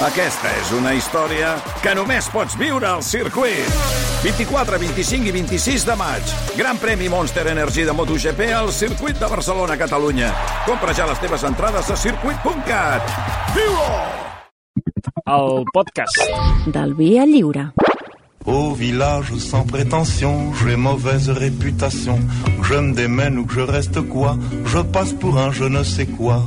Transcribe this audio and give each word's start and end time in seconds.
Aquesta 0.00 0.48
és 0.56 0.70
una 0.72 0.94
història 0.96 1.50
que 1.84 1.92
només 1.92 2.24
pots 2.32 2.54
viure 2.56 2.86
al 2.88 3.02
circuit. 3.04 3.66
24, 4.22 4.78
25 4.80 5.28
i 5.28 5.34
26 5.34 5.84
de 5.84 5.96
maig. 6.00 6.32
Gran 6.56 6.80
premi 6.80 7.10
Monster 7.12 7.44
Energy 7.52 7.84
de 7.84 7.92
MotoGP 7.92 8.46
al 8.56 8.72
circuit 8.72 9.20
de 9.20 9.28
Barcelona, 9.28 9.76
Catalunya. 9.76 10.30
Compra 10.64 10.94
ja 10.96 11.04
les 11.10 11.20
teves 11.20 11.44
entrades 11.44 11.92
a 11.92 11.98
circuit.cat. 12.00 13.12
Viu-ho! 13.52 13.92
El 15.36 15.68
podcast. 15.74 16.24
Del 16.72 16.96
Via 16.96 17.28
Lliure. 17.28 17.68
Au 18.46 18.72
village 18.72 19.36
sans 19.36 19.66
prétention, 19.66 20.54
j'ai 20.64 20.76
mauvaise 20.76 21.28
réputation. 21.28 22.18
Je 22.62 22.80
me 22.80 22.94
démène 22.94 23.36
ou 23.36 23.44
que 23.44 23.52
je 23.52 23.60
reste 23.60 24.00
quoi, 24.08 24.38
je 24.64 24.78
passe 24.78 25.12
pour 25.12 25.38
un 25.38 25.52
je 25.52 25.64
ne 25.64 25.84
sais 25.84 26.06
quoi. 26.06 26.40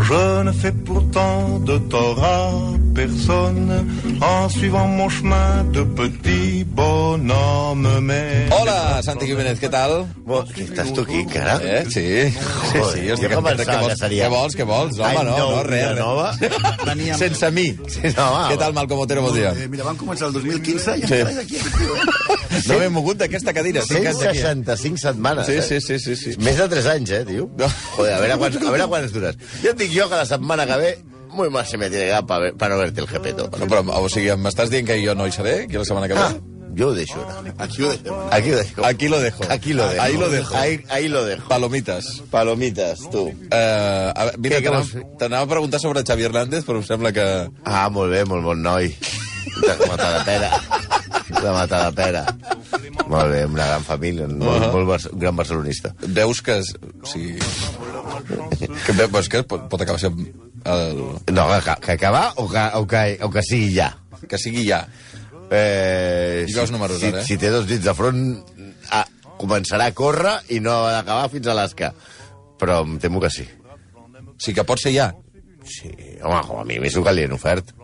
Je 0.00 0.42
ne 0.42 0.52
fais 0.52 0.72
pourtant 0.72 1.58
de 1.60 1.78
tort 1.78 2.22
à 2.24 2.50
personne 2.94 3.86
en 4.20 4.48
suivant 4.48 4.86
mon 4.86 5.08
chemin 5.08 5.64
de 5.72 5.82
petit 5.84 6.64
bonhomme. 6.64 8.00
Mais 8.00 8.48
Hola, 8.50 9.00
Santi 9.02 9.26
Jiménez, 9.26 9.54
què 9.60 9.68
tal? 9.70 10.06
Bo, 10.26 10.42
que 10.54 10.64
estàs 10.64 10.92
tu 10.92 11.02
aquí, 11.04 11.20
encara? 11.22 11.58
Eh, 11.62 11.84
sí. 11.88 12.06
Sí, 12.32 12.78
sí, 12.92 13.06
jo 13.06 13.14
estic 13.14 13.28
que 13.28 13.34
encantat. 13.36 13.56
pensava 13.56 13.78
Què 13.78 13.80
vols? 13.80 13.92
que 13.92 13.96
seria- 14.02 14.24
Què 14.26 14.30
vols, 14.34 14.56
què 14.56 14.64
vols? 14.66 14.98
Home, 14.98 15.08
Any 15.08 15.24
no, 15.30 15.36
nou, 15.38 15.50
no, 15.56 15.62
res, 15.62 15.98
nova. 15.98 16.32
Sense 17.18 17.50
mi. 17.50 17.68
no, 18.16 18.26
va, 18.32 18.48
què 18.50 18.58
tal, 18.58 18.72
Malcom 18.74 18.98
Otero, 19.04 19.22
bon 19.22 19.34
dia? 19.34 19.52
Eh, 19.56 19.68
mira, 19.68 19.84
van 19.84 19.96
començar 19.96 20.26
el 20.28 20.32
2015 20.32 20.96
i 20.98 21.06
Sí. 21.06 21.14
encara 21.14 21.40
aquí. 21.40 21.58
No 22.68 22.78
m'he 22.80 22.88
mogut 22.92 23.18
d'aquesta 23.20 23.54
cadira. 23.56 23.82
Cinc 23.86 24.06
anys 24.10 24.22
aquí. 24.28 24.42
165 24.42 24.98
setmanes, 25.02 25.46
Sí, 25.46 25.56
eh? 25.58 25.62
sí, 25.62 25.80
sí, 25.80 25.98
sí, 25.98 26.16
sí. 26.16 26.34
Més 26.42 26.58
de 26.60 26.68
3 26.68 26.86
anys, 26.96 27.10
eh, 27.10 27.24
tio? 27.28 27.48
No. 27.58 27.68
Joder, 27.96 28.14
a 28.14 28.20
veure 28.20 28.38
quants, 28.42 28.56
a 28.60 28.70
veure 28.76 28.86
quants 28.92 29.12
dures. 29.16 29.36
Ja 29.64 29.72
et 29.72 29.78
dic 29.80 29.92
jo 29.94 30.08
que 30.10 30.20
la 30.20 30.26
setmana 30.28 30.66
que 30.68 30.76
ve 30.82 30.92
muy 31.32 31.48
mal 31.50 31.64
se 31.66 31.78
me 31.78 31.88
tiene 31.88 32.12
para, 32.28 32.40
ver, 32.40 32.54
para 32.60 32.74
no 32.74 32.80
verte 32.82 33.00
el 33.00 33.08
jepeto. 33.08 33.48
No, 33.58 33.66
però, 33.66 33.80
o 34.00 34.08
sigui, 34.12 34.28
m'estàs 34.36 34.68
dient 34.72 34.86
que 34.86 34.98
jo 35.04 35.14
no 35.16 35.26
hi 35.26 35.32
seré, 35.32 35.62
aquí 35.64 35.78
la 35.80 35.84
setmana 35.88 36.08
que 36.10 36.14
ve? 36.18 36.20
Ah, 36.20 36.34
jo 36.76 36.88
ho 36.88 36.94
deixo. 36.94 37.16
No? 37.16 37.54
Aquí 37.58 37.82
ho 37.82 37.88
deixem. 37.88 38.12
Aquí 38.30 38.50
lo 38.50 38.58
dejo. 38.58 38.84
Aquí 38.84 39.08
lo 39.08 39.20
dejo. 39.20 39.44
Aquí 39.48 39.72
lo 39.72 39.88
dejo. 39.88 40.02
Ahí 40.02 40.16
lo 40.20 40.28
dejo. 40.30 40.56
Ahí, 40.56 40.80
ahí 40.90 41.08
lo 41.08 41.24
dejo. 41.24 41.48
Palomites. 41.48 42.22
Palomitas, 42.30 43.08
tu. 43.10 43.28
Uh, 43.28 44.12
a 44.12 44.24
veure, 44.28 44.38
mira, 44.44 44.82
t'anava 45.18 45.44
a 45.44 45.48
preguntar 45.54 45.80
sobre 45.80 46.04
Xavi 46.04 46.28
Hernández, 46.28 46.64
però 46.68 46.80
em 46.80 46.84
sembla 46.84 47.12
que... 47.16 47.26
Ah, 47.64 47.88
molt 47.88 48.12
bé, 48.12 48.24
molt 48.28 48.44
bon 48.44 48.60
noi. 48.62 48.92
De 49.62 49.74
matar 49.88 50.18
de 50.18 50.24
pera. 50.28 50.52
De 51.42 51.50
matar 51.50 51.80
de 51.90 51.92
pera. 51.96 52.24
Molt 53.08 53.30
bé, 53.32 53.44
una 53.46 53.66
gran 53.66 53.82
família, 53.84 54.24
un 54.26 54.40
Uh 54.42 54.46
-huh. 54.54 54.72
molt 54.72 54.86
bar 54.88 55.00
gran 55.18 55.36
barcelonista. 55.36 55.94
Veus 56.06 56.40
que... 56.42 56.58
és- 56.58 56.74
O 57.02 57.06
sigui... 57.06 57.38
Que 58.86 58.92
veus 58.92 59.28
que 59.28 59.42
pot, 59.42 59.68
pot 59.68 59.80
acabar 59.82 59.98
sent 60.00 60.14
el... 60.64 60.96
No, 61.32 61.46
que, 61.64 61.74
que 61.80 61.92
acabar 61.92 62.32
o 62.36 62.48
que, 62.48 62.62
o, 62.74 62.86
que, 62.86 63.18
o 63.22 63.30
que 63.30 63.42
sigui 63.42 63.74
ja. 63.74 63.96
Que 64.28 64.38
sigui 64.38 64.66
ja. 64.68 64.86
Eh, 65.50 66.44
Digue 66.46 66.60
els 66.62 66.70
números, 66.70 67.00
si, 67.00 67.06
ara, 67.10 67.20
eh? 67.20 67.24
Si 67.26 67.36
té 67.36 67.50
dos 67.50 67.66
dits 67.66 67.84
de 67.84 67.94
front, 67.94 68.22
ah, 68.90 69.04
començarà 69.38 69.86
a 69.90 69.92
córrer 69.92 70.38
i 70.54 70.60
no 70.60 70.86
ha 70.86 70.92
d'acabar 71.02 71.28
fins 71.30 71.46
a 71.50 71.54
l'asca. 71.58 71.92
Però 72.58 72.82
em 72.86 72.98
temo 73.02 73.20
que 73.20 73.30
sí. 73.30 73.44
Sigui 74.38 74.54
que 74.60 74.64
pot 74.64 74.78
ser 74.80 74.94
ja. 74.94 75.10
Sí, 75.66 75.90
home, 76.22 76.40
com 76.46 76.58
a 76.60 76.64
mi 76.64 76.78
és 76.80 76.96
el 76.96 77.04
que 77.04 77.12
li 77.12 77.24
han 77.24 77.32
ofert. 77.36 77.74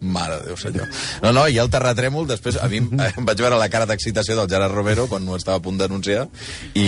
Mare 0.00 0.36
de 0.38 0.46
Déu, 0.52 0.56
senyor. 0.60 0.86
No, 1.24 1.32
no, 1.34 1.42
i 1.50 1.56
el 1.58 1.68
terratrèmol, 1.72 2.26
després 2.30 2.56
a 2.62 2.68
mi 2.70 2.78
em 3.08 3.26
vaig 3.26 3.40
veure 3.42 3.58
la 3.58 3.66
cara 3.72 3.86
d'excitació 3.90 4.36
del 4.38 4.48
Gerard 4.50 4.74
Romero 4.74 5.08
quan 5.10 5.26
ho 5.28 5.34
estava 5.36 5.58
a 5.58 5.62
punt 5.64 5.78
d'anunciar 5.80 6.26
i, 6.78 6.84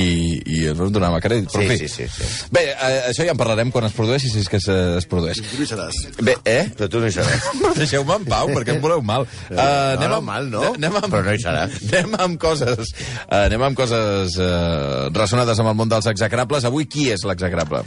i 0.47 0.61
ens 0.70 0.78
vam 0.78 0.92
donar 0.94 1.11
a 1.16 1.20
crèdit. 1.22 1.48
Però, 1.50 1.64
Sí, 1.64 1.69
fi. 1.69 1.88
sí, 1.88 2.06
sí, 2.06 2.06
sí. 2.14 2.48
Bé, 2.55 2.62
eh, 2.70 3.00
això 3.11 3.27
ja 3.27 3.34
en 3.34 3.41
parlarem 3.41 3.72
quan 3.75 3.88
es 3.88 3.97
produeixi, 3.97 4.31
si 4.31 4.41
és 4.44 4.48
que 4.50 4.61
es, 4.62 4.69
es 4.70 5.08
produeix. 5.11 5.41
Tu 5.42 5.58
no 5.58 5.66
hi 5.66 5.70
seràs. 5.72 5.98
Bé, 6.22 6.36
eh? 6.44 6.61
Però 6.78 6.88
tu 6.92 7.00
no 7.03 7.11
hi 7.11 7.14
seràs. 7.14 7.48
Deixeu-me 7.81 8.20
en 8.20 8.28
pau, 8.31 8.53
perquè 8.55 8.77
em 8.77 8.83
voleu 8.84 9.03
mal. 9.03 9.27
Uh, 9.50 9.97
no, 10.00 10.08
no, 10.14 10.20
mal, 10.25 10.47
no. 10.53 10.62
Anem 10.77 11.00
amb, 11.00 11.11
Però 11.11 11.25
no 11.27 11.34
hi 11.34 11.42
seràs. 11.42 11.81
Anem 11.91 12.14
amb 12.20 12.38
coses, 12.41 12.94
uh, 13.27 13.41
anem 13.42 13.62
amb 13.66 13.77
coses 13.78 14.36
uh, 14.38 15.09
relacionades 15.10 15.59
amb 15.60 15.72
el 15.72 15.76
món 15.82 15.91
dels 15.91 16.06
execrables. 16.12 16.65
Avui 16.69 16.87
qui 16.91 17.09
és 17.15 17.26
l'execrable? 17.26 17.82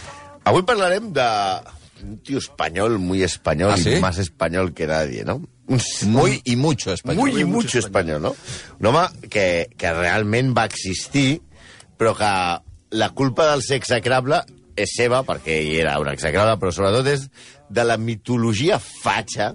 Avui 0.50 0.66
parlarem 0.68 1.08
de 1.16 1.28
un 2.04 2.18
tío 2.20 2.38
espanyol, 2.38 3.00
muy 3.00 3.24
español, 3.24 3.72
¿Ah, 3.74 3.78
sí? 3.78 3.94
y 3.96 4.00
más 4.02 4.18
español 4.18 4.74
que 4.74 4.88
nadie, 4.88 5.24
¿no? 5.26 5.42
Muy 6.04 6.42
i 6.44 6.56
mucho 6.56 6.92
espanyol. 6.94 7.22
Muy 7.30 7.42
i 7.42 7.46
mucho 7.46 7.80
espanyol, 7.80 8.22
no? 8.22 8.36
Un 8.80 8.86
home 8.88 9.08
que, 9.30 9.70
que 9.78 9.94
realment 9.94 10.52
va 10.58 10.66
existir, 10.66 11.42
però 11.98 12.14
que 12.18 12.32
la 12.92 13.10
culpa 13.16 13.48
del 13.52 13.64
ser 13.64 13.78
execrable 13.80 14.44
és 14.76 14.92
seva, 14.98 15.22
perquè 15.24 15.60
ell 15.62 15.76
era 15.86 15.96
un 16.02 16.10
execrable, 16.12 16.58
però 16.60 16.74
sobretot 16.76 17.08
és 17.14 17.28
de 17.70 17.84
la 17.88 17.96
mitologia 17.98 18.80
fatxa 18.82 19.54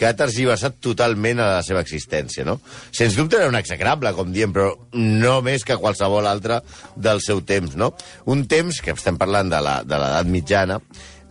que 0.00 0.06
ha 0.08 0.14
tergiversat 0.16 0.78
totalment 0.80 1.42
a 1.44 1.50
la 1.58 1.62
seva 1.66 1.82
existència, 1.84 2.40
no? 2.48 2.54
Sens 2.90 3.18
dubte 3.18 3.36
era 3.36 3.50
un 3.52 3.58
execrable, 3.58 4.14
com 4.16 4.30
diem, 4.32 4.54
però 4.54 4.70
no 4.96 5.42
més 5.44 5.66
que 5.68 5.76
qualsevol 5.76 6.24
altre 6.30 6.62
del 6.96 7.20
seu 7.20 7.42
temps, 7.44 7.76
no? 7.76 7.92
Un 8.24 8.46
temps, 8.48 8.80
que 8.80 8.94
estem 8.96 9.18
parlant 9.20 9.50
de 9.52 9.60
la- 9.60 9.82
de 9.84 9.98
l'edat 10.00 10.26
mitjana, 10.26 10.80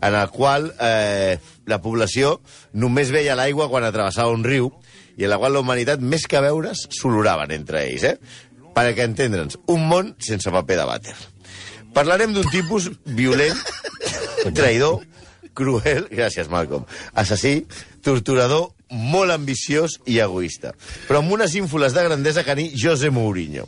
en 0.02 0.16
el 0.16 0.30
qual 0.32 0.70
eh, 0.80 1.40
la 1.68 1.80
població 1.84 2.38
només 2.74 3.12
veia 3.14 3.38
l'aigua 3.38 3.70
quan 3.72 3.88
atrevessava 3.88 4.34
un 4.36 4.46
riu 4.48 4.72
i 5.20 5.26
en 5.28 5.34
la 5.34 5.40
qual 5.40 5.54
la 5.54 5.64
humanitat, 5.64 6.00
més 6.00 6.26
que 6.32 6.40
veure's, 6.44 6.86
s'oloraven 6.96 7.52
entre 7.52 7.84
ells, 7.90 8.06
eh? 8.08 8.16
Perquè 8.76 9.04
entendre'ns, 9.04 9.60
un 9.68 9.84
món 9.90 10.14
sense 10.24 10.52
paper 10.54 10.78
de 10.80 10.88
vàter. 10.88 11.16
Parlarem 11.94 12.32
d'un 12.36 12.48
tipus 12.54 12.88
violent, 13.04 13.58
traïdor, 14.60 15.02
cruel, 15.58 16.08
gràcies 16.14 16.48
Malcolm, 16.52 16.86
assassí, 17.20 17.66
torturador, 18.06 18.70
molt 18.90 19.34
ambiciós 19.34 20.00
i 20.10 20.18
egoista, 20.24 20.72
però 21.08 21.20
amb 21.22 21.36
unes 21.36 21.54
ínfoles 21.60 21.94
de 21.94 22.06
grandesa 22.08 22.46
que 22.48 22.56
ni 22.58 22.70
José 22.74 23.12
Mourinho. 23.14 23.68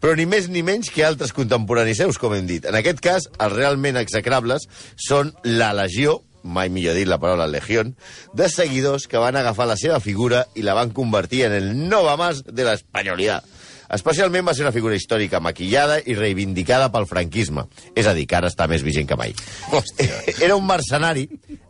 Però 0.00 0.16
ni 0.16 0.24
més 0.24 0.48
ni 0.48 0.64
menys 0.64 0.88
que 0.92 1.04
altres 1.04 1.34
contemporanis 1.36 2.00
seus, 2.00 2.18
com 2.18 2.34
hem 2.34 2.48
dit. 2.48 2.64
En 2.64 2.76
aquest 2.78 3.02
cas, 3.04 3.28
els 3.36 3.54
realment 3.56 4.00
execrables 4.00 4.66
són 4.96 5.34
la 5.44 5.74
legió, 5.76 6.22
mai 6.42 6.70
millor 6.72 6.96
dit 6.96 7.08
la 7.08 7.20
paraula 7.20 7.46
legión, 7.50 7.94
de 8.32 8.48
seguidors 8.48 9.06
que 9.06 9.20
van 9.20 9.36
agafar 9.36 9.68
la 9.68 9.76
seva 9.76 10.00
figura 10.00 10.46
i 10.56 10.64
la 10.64 10.74
van 10.78 10.94
convertir 10.96 11.44
en 11.50 11.56
el 11.58 11.74
nova 11.88 12.16
mas 12.16 12.40
de 12.48 12.64
l'espanyolitat. 12.64 13.44
Especialment 13.90 14.46
va 14.46 14.54
ser 14.54 14.62
una 14.62 14.72
figura 14.72 14.94
històrica 14.94 15.40
maquillada 15.42 15.96
i 16.06 16.14
reivindicada 16.14 16.92
pel 16.94 17.08
franquisme. 17.10 17.64
És 17.98 18.06
a 18.06 18.14
dir, 18.14 18.28
que 18.30 18.38
ara 18.38 18.50
està 18.50 18.68
més 18.70 18.84
vigent 18.86 19.08
que 19.10 19.18
mai. 19.18 19.34
Hòstia. 19.74 20.20
Era 20.46 20.56
un 20.56 20.66
mercenari 20.66 21.26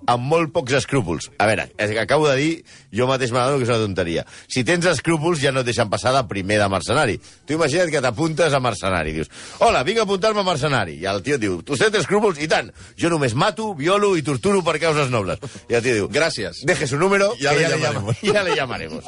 amb 0.07 0.25
molt 0.25 0.53
pocs 0.53 0.73
escrúpols. 0.79 1.31
A 1.39 1.47
veure, 1.47 1.69
és 1.79 1.91
que 1.91 2.01
acabo 2.01 2.29
de 2.29 2.37
dir, 2.37 2.65
jo 2.93 3.07
mateix 3.07 3.31
m'adono 3.33 3.59
que 3.59 3.65
és 3.65 3.71
una 3.73 3.79
tonteria. 3.83 4.25
Si 4.49 4.65
tens 4.65 4.87
escrúpols 4.87 5.41
ja 5.43 5.53
no 5.53 5.61
et 5.61 5.67
deixen 5.69 5.91
passar 5.91 6.13
de 6.15 6.23
primer 6.29 6.59
de 6.59 6.69
mercenari. 6.73 7.19
Tu 7.47 7.55
imagina't 7.55 7.91
que 7.93 8.01
t'apuntes 8.01 8.53
a 8.55 8.61
mercenari. 8.61 9.13
Dius, 9.13 9.31
hola, 9.59 9.83
vinc 9.85 9.99
a 9.99 10.03
apuntar-me 10.09 10.41
a 10.41 10.47
mercenari. 10.47 10.97
I 11.03 11.07
el 11.11 11.23
tio 11.23 11.39
diu, 11.39 11.61
tu 11.63 11.77
tens 11.77 11.95
escrúpols? 12.01 12.41
I 12.41 12.49
tant, 12.49 12.73
jo 12.97 13.11
només 13.13 13.35
mato, 13.35 13.75
violo 13.75 14.15
i 14.17 14.23
torturo 14.23 14.63
per 14.65 14.79
causes 14.81 15.11
nobles. 15.11 15.39
I 15.69 15.75
el 15.79 15.83
tio 15.83 15.95
diu, 15.95 16.09
Gràcies. 16.11 16.65
Deje 16.67 16.87
su 16.87 16.97
número, 16.99 17.33
que 17.39 17.45
le 17.45 17.55
le 17.55 17.69
llamaremos. 17.69 18.17
llama- 18.23 18.35
ya 18.35 18.43
le 18.43 18.57
llamaremos. 18.57 19.05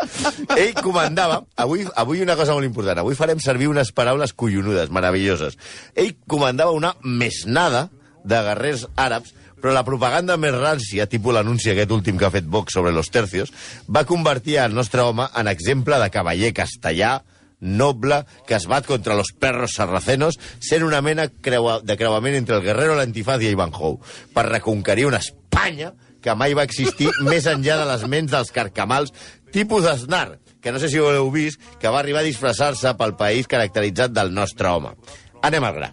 Ell 0.57 0.75
comandava, 0.75 1.43
avui, 1.57 1.87
avui 1.97 2.21
una 2.23 2.37
cosa 2.37 2.53
molt 2.53 2.65
important, 2.67 2.99
avui 2.99 3.15
farem 3.15 3.41
servir 3.41 3.69
unes 3.69 3.93
paraules 3.93 4.33
collonudes, 4.33 4.91
meravelloses. 4.91 5.59
Ell 5.95 6.15
comandava 6.27 6.71
una 6.71 6.97
mesnada 7.03 7.91
de 8.25 8.39
guerrers 8.43 8.87
àrabs, 8.97 9.35
però 9.63 9.73
la 9.73 9.85
propaganda 9.87 10.37
més 10.37 10.57
rància, 10.57 11.07
tipus 11.07 11.37
l'anunci 11.37 11.71
aquest 11.71 11.95
últim 11.95 12.19
que 12.19 12.27
ha 12.27 12.35
fet 12.35 12.49
Vox 12.51 12.75
sobre 12.75 12.93
los 12.93 13.13
tercios, 13.15 13.55
va 13.87 14.05
convertir 14.05 14.59
el 14.59 14.75
nostre 14.75 15.07
home 15.07 15.29
en 15.39 15.49
exemple 15.49 16.01
de 16.03 16.11
cavaller 16.11 16.53
castellà, 16.57 17.21
noble, 17.63 18.25
que 18.49 18.59
es 18.59 18.67
bat 18.67 18.85
contra 18.85 19.15
los 19.15 19.31
perros 19.39 19.77
sarracenos, 19.79 20.41
sent 20.59 20.83
una 20.83 21.01
mena 21.01 21.29
creua, 21.31 21.79
de 21.81 21.97
creuament 21.97 22.35
entre 22.35 22.59
el 22.59 22.67
guerrero, 22.67 22.97
l'antifaz 22.99 23.41
i 23.41 23.53
Ivanhoe, 23.55 24.03
per 24.35 24.49
reconquerir 24.51 25.07
una 25.07 25.23
Espanya 25.23 25.93
que 26.23 26.35
mai 26.39 26.55
va 26.59 26.67
existir 26.67 27.11
més 27.31 27.47
enllà 27.47 27.79
de 27.79 27.87
les 27.87 28.05
ments 28.11 28.35
dels 28.35 28.51
carcamals 28.55 29.15
tipus 29.55 29.87
d'Aznar, 29.87 30.41
que 30.63 30.73
no 30.73 30.83
sé 30.83 30.91
si 30.91 30.99
ho 30.99 31.11
heu 31.11 31.31
vist, 31.31 31.61
que 31.79 31.91
va 31.91 32.01
arribar 32.03 32.23
a 32.23 32.27
disfressar-se 32.27 32.95
pel 32.99 33.15
país 33.19 33.51
caracteritzat 33.51 34.15
del 34.15 34.35
nostre 34.35 34.71
home. 34.71 34.95
Anem 35.43 35.67
al 35.67 35.79
gra. 35.79 35.91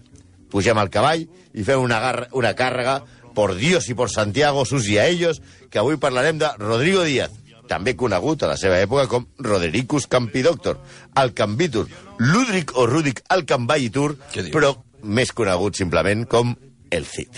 Pugem 0.49 0.77
al 0.81 0.89
cavall 0.89 1.27
i 1.53 1.65
fem 1.65 1.81
una, 1.81 1.99
una 2.33 2.55
càrrega 2.57 3.01
por 3.39 3.55
Dios 3.55 3.87
i 3.87 3.93
por 3.95 4.09
Santiago, 4.11 4.65
sus 4.65 4.89
i 4.91 4.97
a 4.99 5.07
ellos, 5.07 5.41
que 5.71 5.79
avui 5.79 5.95
parlarem 5.95 6.35
de 6.41 6.49
Rodrigo 6.59 7.05
Díaz, 7.07 7.31
també 7.71 7.93
conegut 7.95 8.43
a 8.43 8.49
la 8.51 8.57
seva 8.59 8.81
època 8.83 9.05
com 9.07 9.29
Rodericus 9.39 10.09
Campidoctor, 10.11 10.75
el 11.15 11.31
Cambitur, 11.31 11.85
Ludric 12.19 12.75
o 12.75 12.83
Rudic 12.83 13.23
el 13.31 13.45
Què 13.47 14.43
dius? 14.43 14.51
però 14.51 14.73
més 15.03 15.31
conegut 15.31 15.79
simplement 15.79 16.25
com 16.27 16.51
el 16.91 17.07
Cid. 17.07 17.31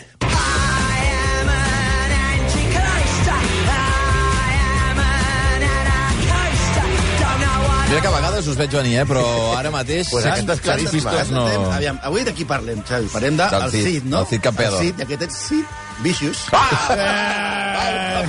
Mira 7.91 8.01
que 8.01 8.07
a 8.07 8.11
vegades 8.15 8.47
us 8.47 8.57
veig 8.57 8.73
venir, 8.73 8.97
eh? 9.03 9.05
però 9.05 9.21
ara 9.53 9.69
mateix... 9.69 10.09
Pues 10.09 10.25
aquesta 10.25 10.57
és 10.57 10.65
claríssima, 10.65 11.11
Pistos 11.13 11.29
eh? 11.29 11.37
no... 11.37 11.69
Aviam, 11.75 12.01
avui 12.09 12.25
de 12.25 12.33
qui 12.33 12.49
parlem, 12.49 12.81
Xavi? 12.89 13.13
Parlem 13.13 13.37
de 13.37 13.51
Del 13.53 13.67
el 13.67 13.71
Cid, 13.77 13.85
Cid, 13.85 14.11
no? 14.15 14.25
el 14.25 14.29
Cid 14.33 14.45
Campeador. 14.49 14.81
El 14.81 14.87
Cid, 14.87 14.97
i 14.97 15.09
aquest 15.09 15.27
és 15.27 15.41
Cid 15.45 15.80
Vicious. 16.01 16.47
Ah! 16.51 18.25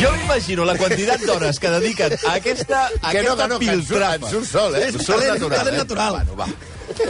Jo 0.00 0.10
m'imagino 0.16 0.64
la 0.64 0.74
quantitat 0.78 1.22
d'hores 1.26 1.58
que 1.60 1.70
dediquen 1.70 2.14
a 2.16 2.34
aquesta, 2.38 2.86
a 3.00 3.10
Que 3.12 3.22
no, 3.22 3.34
aquesta 3.34 3.44
que 3.44 3.48
no, 3.48 3.58
que 3.58 3.70
en 3.70 3.82
surt, 3.86 4.46
sol, 4.48 4.76
eh? 4.76 4.88
És 4.88 4.96
talent, 5.06 5.34
natural, 5.34 5.58
talent 5.58 5.74
eh? 5.74 5.78
natural. 5.78 6.12
Bueno, 6.16 6.36
va. 6.36 6.46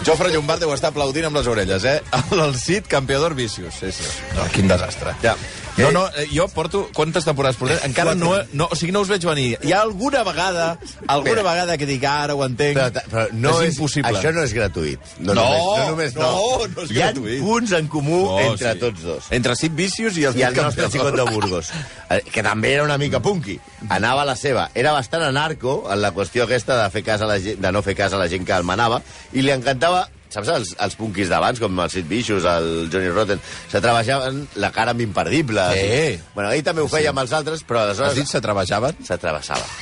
Jofre 0.06 0.30
Llombard 0.32 0.62
deu 0.62 0.72
estar 0.74 0.90
aplaudint 0.92 1.28
amb 1.28 1.38
les 1.38 1.48
orelles, 1.50 1.84
eh? 1.88 1.98
El 2.36 2.54
Cid, 2.58 2.88
campeador 2.90 3.34
vicius. 3.38 3.78
Sí, 3.80 3.92
sí. 3.94 4.08
No, 4.36 4.46
quin 4.54 4.70
desastre. 4.70 5.14
Ja. 5.24 5.36
No, 5.78 5.90
no, 5.90 6.06
eh, 6.16 6.26
jo 6.32 6.46
porto... 6.52 6.88
Quantes 6.92 7.24
temporades 7.24 7.56
portem? 7.56 7.78
Encara 7.86 8.14
no, 8.14 8.34
no... 8.52 8.66
O 8.70 8.76
sigui, 8.76 8.92
no 8.92 9.00
us 9.00 9.08
veig 9.08 9.24
venir. 9.24 9.56
Hi 9.64 9.72
ha 9.72 9.80
alguna 9.80 10.20
vegada, 10.26 10.66
alguna 11.06 11.30
Mira. 11.38 11.44
vegada 11.46 11.78
que 11.80 11.86
dic, 11.88 12.04
ara 12.04 12.34
ho 12.36 12.42
entenc. 12.44 12.76
Però, 12.76 13.04
però 13.08 13.24
no 13.32 13.54
és 13.62 13.70
és, 13.70 13.78
impossible. 13.78 14.12
Això 14.12 14.34
no 14.36 14.44
és 14.44 14.52
gratuït. 14.52 15.00
No, 15.18 15.32
No, 15.32 15.46
només, 15.46 15.64
no, 15.64 15.88
només 15.88 16.14
no. 16.14 16.22
no, 16.28 16.68
no 16.76 16.84
és 16.84 16.92
Hi 16.92 17.00
ha 17.00 17.08
gratuït. 17.12 17.40
punts 17.46 17.72
en 17.80 17.88
comú 17.88 18.20
No, 18.26 18.38
entre 18.50 18.74
sí. 18.74 18.78
tots 18.84 19.02
dos. 19.08 19.30
Entre 19.32 19.56
Cid 19.56 19.72
Vicius 19.80 20.20
i 20.20 20.24
el 20.28 20.36
I 20.38 20.46
el 20.50 20.60
nostre 20.60 20.90
xicot 20.92 21.16
de 21.16 21.24
Burgos, 21.32 21.72
eh, 22.10 22.20
que 22.30 22.42
també 22.44 22.74
era 22.76 22.84
una 22.84 22.98
mica 23.00 23.20
punky. 23.24 23.58
Anava 23.88 24.22
a 24.22 24.28
la 24.28 24.36
seva. 24.36 24.68
Era 24.74 24.92
bastant 24.92 25.24
anarco 25.24 25.86
en 25.90 26.02
la 26.04 26.12
qüestió 26.12 26.44
aquesta 26.44 26.76
de, 26.82 26.90
fer 26.92 27.02
cas 27.02 27.22
a 27.24 27.26
la 27.32 27.40
gent, 27.40 27.60
de 27.64 27.72
no 27.72 27.80
fer 27.82 27.96
cas 27.96 28.12
a 28.12 28.20
la 28.20 28.28
gent 28.28 28.44
que 28.46 28.52
el 28.52 28.64
manava, 28.68 29.00
i 29.32 29.40
li 29.42 29.50
encantava 29.56 30.08
saps 30.34 30.48
els, 30.52 30.72
els 30.82 30.96
punkis 30.98 31.28
d'abans, 31.32 31.60
com 31.62 31.78
el 31.84 31.90
Sid 31.92 32.08
Vicious, 32.10 32.44
el 32.48 32.88
Johnny 32.92 33.10
Rotten, 33.12 33.40
se 33.70 33.80
treballaven 33.80 34.42
la 34.62 34.72
cara 34.74 34.94
amb 34.96 35.04
imperdibles. 35.04 35.76
Sí. 35.76 36.20
Bueno, 36.34 36.50
ell 36.52 36.64
també 36.66 36.82
ho 36.84 36.88
feia 36.92 37.12
amb 37.12 37.22
els 37.24 37.32
altres, 37.36 37.62
però 37.68 37.84
Has 37.84 37.92
aleshores 37.98 38.18
dit 38.20 38.30
se 38.32 38.40
treballaven? 38.44 39.02
s'atravessava. 39.06 39.64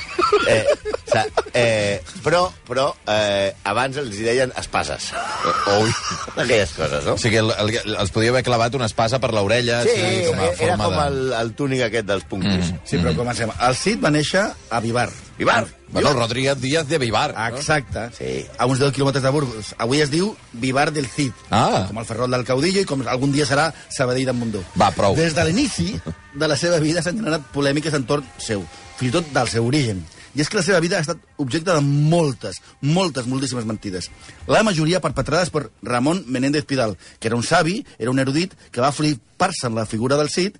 Eh, 0.47 0.63
sa, 1.11 1.25
eh, 1.53 2.01
però 2.23 2.45
però 2.67 2.87
eh, 3.11 3.51
abans 3.67 3.97
els 4.01 4.15
hi 4.17 4.23
deien 4.27 4.53
espases. 4.57 5.09
Ui. 5.77 5.91
Aquelles 6.35 6.71
coses, 6.77 7.05
no? 7.05 7.15
O 7.17 7.21
sigui, 7.21 7.41
el, 7.41 7.51
el, 7.51 7.95
els 7.99 8.13
podia 8.15 8.31
haver 8.33 8.43
clavat 8.47 8.75
una 8.79 8.87
espasa 8.89 9.19
per 9.19 9.33
l'orella, 9.35 9.81
Sí, 9.87 9.97
així, 9.97 10.23
com 10.29 10.39
a 10.39 10.47
era 10.47 10.77
forma 10.77 10.85
com 10.87 10.95
de... 10.95 11.07
el, 11.07 11.33
el 11.41 11.53
túnic 11.59 11.83
aquest 11.89 12.07
dels 12.07 12.23
punkis. 12.31 12.71
Sí, 12.87 12.97
però 13.01 13.13
comencem. 13.17 13.51
El 13.67 13.75
Cid 13.75 14.01
va 14.03 14.11
néixer 14.13 14.47
a 14.69 14.79
Vivar. 14.83 15.09
Vivar! 15.41 15.65
Bueno, 15.91 16.13
Rodríguez 16.13 16.55
Díaz 16.61 16.87
de 16.87 16.97
Vivar. 17.01 17.33
no? 17.35 17.57
Exacte. 17.57 18.05
Sí. 18.15 18.45
A 18.57 18.65
uns 18.69 18.79
10 18.79 18.93
quilòmetres 18.95 19.23
de 19.25 19.31
Burgos. 19.33 19.73
Avui 19.77 19.99
es 19.99 20.11
diu 20.13 20.29
Vivar 20.53 20.91
del 20.95 21.07
Cid. 21.09 21.33
Ah. 21.49 21.83
Com 21.89 21.99
el 21.99 22.05
Ferrol 22.07 22.31
del 22.31 22.45
Caudillo 22.47 22.79
i 22.79 22.87
com 22.87 23.01
algun 23.11 23.33
dia 23.35 23.43
serà 23.49 23.71
Sabadell 23.91 24.29
d'en 24.29 24.37
Mundó. 24.39 24.61
Va, 24.79 24.91
prou. 24.95 25.17
Des 25.19 25.35
de 25.35 25.43
l'inici 25.49 25.89
de 26.33 26.47
la 26.47 26.55
seva 26.55 26.79
vida 26.79 27.03
s'han 27.03 27.19
generat 27.19 27.43
polèmiques 27.51 27.97
entorn 27.97 28.23
seu, 28.39 28.63
fins 29.01 29.09
i 29.09 29.15
tot 29.17 29.33
del 29.35 29.49
seu 29.51 29.67
origen. 29.67 29.99
I 30.35 30.41
és 30.41 30.47
que 30.49 30.57
la 30.57 30.63
seva 30.63 30.79
vida 30.79 30.97
ha 30.97 31.01
estat 31.03 31.17
objecte 31.37 31.73
de 31.73 31.81
moltes, 31.81 32.61
moltes, 32.81 33.25
moltíssimes 33.27 33.65
mentides. 33.67 34.09
La 34.47 34.63
majoria 34.63 35.01
perpetrades 35.03 35.49
per 35.51 35.65
Ramon 35.83 36.23
Menéndez 36.27 36.63
Pidal, 36.65 36.95
que 37.19 37.27
era 37.27 37.35
un 37.35 37.43
savi, 37.43 37.81
era 37.99 38.11
un 38.11 38.19
erudit, 38.19 38.53
que 38.71 38.79
va 38.81 38.91
flipar-se 38.95 39.67
en 39.67 39.75
la 39.75 39.85
figura 39.85 40.15
del 40.17 40.29
Cid, 40.29 40.55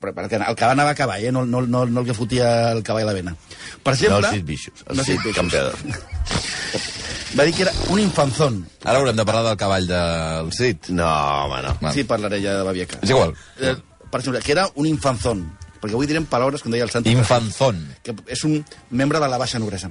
però 0.00 0.14
perquè 0.16 0.38
el 0.40 0.56
que 0.56 0.64
va 0.64 0.72
anar 0.72 0.86
a 0.88 0.94
cavall, 0.96 1.20
eh? 1.28 1.30
no, 1.32 1.44
no, 1.44 1.60
no, 1.60 1.84
no 1.84 2.00
el 2.00 2.06
que 2.06 2.14
fotia 2.16 2.70
el 2.72 2.82
cavall 2.82 3.02
a 3.04 3.10
la 3.10 3.12
vena. 3.12 3.34
Per 3.82 3.92
No 3.92 3.98
exemple... 3.98 4.28
el 4.30 4.34
Sid 4.38 4.44
Vicious, 4.48 4.84
el 4.88 4.96
No 4.96 5.04
Vicious. 5.04 5.36
campeador. 5.36 5.76
Va 7.38 7.44
dir 7.44 7.54
que 7.54 7.62
era 7.62 7.72
un 7.90 8.00
infanzón. 8.00 8.64
Ara 8.82 8.98
haurem 8.98 9.14
de 9.14 9.24
parlar 9.24 9.44
del 9.44 9.56
cavall 9.60 9.86
del 9.86 10.48
Cid. 10.56 10.88
No, 10.88 11.06
home, 11.44 11.60
no. 11.62 11.92
Sí, 11.94 12.02
parlaré 12.04 12.40
ja 12.42 12.56
de 12.56 12.64
Babieca. 12.66 12.98
És 13.04 13.10
igual. 13.12 13.36
Eh, 13.60 13.76
per 14.10 14.18
exemple, 14.18 14.40
que 14.42 14.52
era 14.56 14.64
un 14.74 14.86
infanzón. 14.88 15.44
Perquè 15.80 15.96
avui 15.96 16.08
direm 16.10 16.26
paraules, 16.28 16.60
com 16.60 16.72
deia 16.72 16.84
el 16.84 16.90
Santi. 16.92 17.12
Infanzón. 17.16 17.78
Que 18.04 18.12
és 18.28 18.42
un 18.44 18.58
membre 18.92 19.20
de 19.22 19.28
la 19.32 19.38
baixa 19.40 19.58
nobresa. 19.62 19.88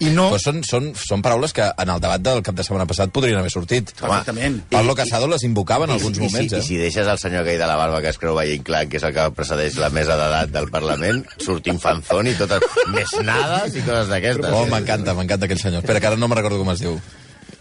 I 0.00 0.08
no... 0.12 0.30
Però 0.32 0.40
són, 0.40 0.62
són, 0.64 0.86
són 0.96 1.24
paraules 1.24 1.52
que 1.56 1.66
en 1.68 1.92
el 1.92 2.00
debat 2.00 2.22
del 2.24 2.40
cap 2.44 2.56
de 2.56 2.64
setmana 2.64 2.86
passat 2.88 3.12
podrien 3.12 3.36
haver 3.40 3.52
sortit. 3.52 3.92
Perfectament. 4.00 4.62
Pablo 4.72 4.94
Casado 4.96 5.28
les 5.28 5.44
invocava 5.44 5.84
en 5.84 5.92
alguns 5.92 6.16
I, 6.16 6.24
moments, 6.24 6.54
si, 6.54 6.56
I 6.56 6.60
eh? 6.60 6.64
si 6.64 6.80
deixes 6.80 7.12
el 7.12 7.20
senyor 7.20 7.44
aquell 7.44 7.60
de 7.60 7.68
la 7.68 7.76
barba 7.76 8.00
que 8.04 8.14
es 8.14 8.20
creu 8.22 8.36
Valle 8.36 8.56
Inclán, 8.56 8.88
que 8.88 8.96
és 8.96 9.04
el 9.04 9.12
que 9.16 9.28
precedeix 9.36 9.76
la 9.82 9.92
mesa 9.92 10.16
d'edat 10.16 10.56
del 10.56 10.70
Parlament, 10.72 11.22
surt 11.44 11.68
infanzón 11.72 12.32
i 12.32 12.34
totes 12.40 12.64
mesnades 12.96 13.76
i 13.76 13.84
coses 13.84 14.08
d'aquestes. 14.12 14.50
Oh, 14.56 14.64
m'encanta, 14.72 15.16
m'encanta 15.16 15.48
aquell 15.48 15.60
senyor. 15.60 15.84
Espera, 15.84 16.00
que 16.00 16.12
ara 16.12 16.20
no 16.20 16.32
me'n 16.32 16.40
recordo 16.40 16.64
com 16.64 16.72
es 16.72 16.80
diu. 16.84 16.96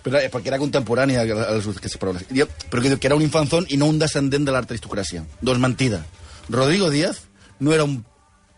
Però, 0.06 0.20
eh, 0.22 0.32
perquè 0.32 0.52
era 0.54 0.62
contemporani 0.62 1.20
a, 1.20 1.28
a 1.28 1.56
les 1.58 1.68
aquestes 1.76 2.00
paraules. 2.00 2.28
Però 2.32 2.82
que 2.82 2.92
diu 2.92 3.00
que 3.00 3.12
era 3.12 3.20
un 3.20 3.24
infanzón 3.26 3.68
i 3.68 3.80
no 3.82 3.92
un 3.92 4.00
descendent 4.00 4.48
de 4.48 4.54
l'aristocràcia. 4.56 5.28
Doncs 5.42 5.60
mentida. 5.60 6.06
Rodrigo 6.48 6.92
Díaz 6.94 7.24
no 7.60 7.74
era 7.74 7.84
un 7.84 8.04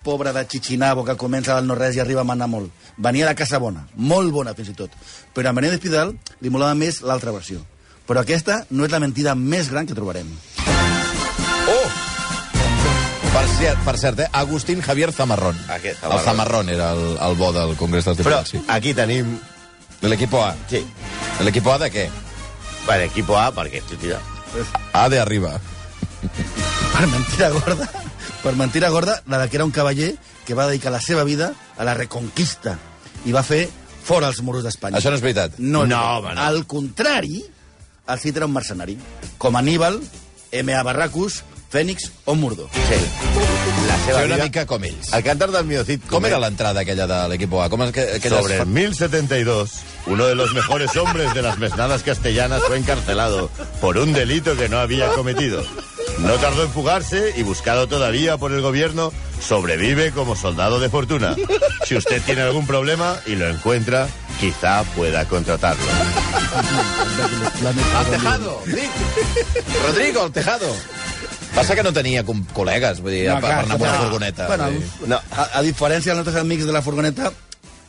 pobre 0.04 0.32
de 0.32 0.48
Chichinabo 0.48 1.04
que 1.04 1.18
comença 1.20 1.56
del 1.56 1.68
no-res 1.68 1.98
i 1.98 2.00
arriba 2.00 2.22
a 2.22 2.28
manar 2.28 2.48
molt. 2.48 2.72
Venia 2.98 3.28
de 3.28 3.36
casa 3.36 3.60
bona, 3.60 3.88
molt 3.96 4.32
bona 4.32 4.54
fins 4.56 4.72
i 4.72 4.76
tot. 4.78 4.94
Però 5.36 5.50
a 5.50 5.54
Menéndez 5.54 5.82
Pidal 5.84 6.14
li 6.40 6.52
molava 6.54 6.78
més 6.80 7.02
l'altra 7.04 7.34
versió. 7.36 7.60
Però 8.08 8.24
aquesta 8.24 8.62
no 8.72 8.86
és 8.88 8.94
la 8.94 9.02
mentida 9.04 9.36
més 9.36 9.68
gran 9.70 9.88
que 9.88 9.98
trobarem. 9.98 10.30
Oh! 11.68 11.90
Per 13.34 13.44
cert, 13.58 13.84
per 13.84 13.98
cert 14.00 14.24
eh? 14.24 14.30
Agustín 14.32 14.82
Javier 14.82 15.12
Zamarrón. 15.12 15.60
Aquest, 15.76 16.04
El 16.08 16.20
Zamarrón 16.24 16.72
era 16.74 16.94
el, 16.96 17.18
el 17.22 17.36
bo 17.36 17.52
del 17.54 17.76
Congrés 17.78 18.08
dels 18.08 18.24
Però 18.24 18.40
Diputats, 18.40 18.56
sí. 18.56 18.64
aquí 18.72 18.96
tenim... 18.98 19.36
De 20.00 20.10
l'equipo 20.10 20.40
A. 20.46 20.54
Sí. 20.70 20.84
De 21.40 21.46
l'equipo 21.46 21.74
A 21.74 21.80
de 21.82 21.92
què? 21.92 22.08
Bueno, 22.86 23.04
equipo 23.04 23.36
A, 23.38 23.50
perquè, 23.52 23.82
tira. 24.00 24.22
A 24.94 25.10
de 25.10 25.20
arriba. 25.20 25.58
Per 26.22 27.08
mentira 27.12 27.50
gorda, 27.52 27.90
per 28.48 28.56
mentira 28.56 28.88
gorda, 28.88 29.22
la 29.28 29.40
de 29.42 29.50
que 29.50 29.58
era 29.58 29.66
un 29.66 29.74
cavaller 29.76 30.14
que 30.48 30.56
va 30.56 30.70
dedicar 30.70 30.92
la 30.94 31.02
seva 31.04 31.26
vida 31.28 31.52
a 31.76 31.84
la 31.84 31.94
reconquista 31.98 32.78
i 33.28 33.34
va 33.36 33.42
fer 33.44 33.66
fora 34.08 34.30
els 34.32 34.40
moros 34.40 34.64
d'Espanya. 34.64 35.02
Això 35.02 35.12
no 35.12 35.18
és 35.20 35.24
veritat. 35.26 35.58
No, 35.60 35.82
No, 35.84 35.88
no, 35.92 36.00
home, 36.20 36.36
no. 36.38 36.46
Al 36.46 36.64
contrari, 36.66 37.42
el 38.08 38.20
Cid 38.24 38.40
era 38.40 38.48
un 38.48 38.54
mercenari, 38.56 38.96
com 39.38 39.60
Aníbal, 39.60 40.00
M.A. 40.56 40.84
Barracus, 40.88 41.42
Fènix 41.74 42.08
o 42.24 42.36
Murdo. 42.40 42.70
Sí. 42.72 43.02
La 43.90 43.98
seva 44.06 44.22
Fer 44.22 44.26
una 44.30 44.36
vida... 44.38 44.46
mica 44.46 44.66
com 44.66 44.88
ells. 44.88 45.12
El 45.12 45.26
cantar 45.28 45.52
del 45.52 45.68
Miocid... 45.68 46.08
Com 46.08 46.24
era 46.30 46.40
l'entrada 46.40 46.86
aquella 46.86 47.10
de 47.12 47.20
l'equipo 47.34 47.60
A? 47.60 47.68
Com 47.68 47.84
és 47.84 47.92
que, 47.92 48.06
aquelles... 48.22 48.40
Sobre 48.40 48.62
el 48.64 48.72
1072, 48.72 49.76
uno 50.08 50.32
de 50.32 50.40
los 50.40 50.54
mejores 50.56 50.96
hombres 50.96 51.34
de 51.34 51.44
las 51.44 51.60
mesnadas 51.60 52.08
castellanas 52.08 52.64
fue 52.64 52.78
encarcelado 52.78 53.50
por 53.82 53.98
un 53.98 54.14
delito 54.14 54.56
que 54.56 54.70
no 54.70 54.80
había 54.80 55.12
cometido. 55.20 55.68
No 56.20 56.34
tardó 56.36 56.64
en 56.64 56.70
fugarse 56.70 57.34
y 57.36 57.44
buscado 57.44 57.88
todavía 57.88 58.38
por 58.38 58.52
el 58.52 58.62
gobierno, 58.62 59.12
sobrevive 59.40 60.12
como 60.12 60.36
soldado 60.36 60.80
de 60.80 60.90
fortuna. 60.90 61.36
Si 61.86 61.96
usted 61.96 62.22
tiene 62.24 62.42
algún 62.42 62.66
problema 62.66 63.18
y 63.26 63.36
lo 63.36 63.48
encuentra, 63.48 64.08
quizá 64.40 64.84
pueda 64.96 65.26
contratarlo. 65.26 65.86
Al 67.98 68.06
Tejado. 68.08 68.62
Rodrigo, 69.86 70.24
al 70.24 70.32
Tejado. 70.32 70.74
Passa 71.56 71.74
que 71.74 71.82
no 71.82 71.90
tenia 71.90 72.22
com 72.22 72.44
col·legues, 72.54 73.00
vull 73.02 73.16
dir, 73.16 73.24
no, 73.32 73.40
per, 73.42 73.50
per 73.50 73.64
anar 73.64 73.78
amb 73.78 73.82
una 73.82 73.94
furgoneta. 73.98 74.46
Bueno. 74.52 74.68
No. 75.10 75.18
a, 75.34 75.46
a 75.58 75.62
diferència 75.66 76.14
dels 76.14 76.22
nostres 76.22 76.38
amics 76.44 76.68
de 76.70 76.76
la 76.76 76.84
furgoneta, 76.86 77.32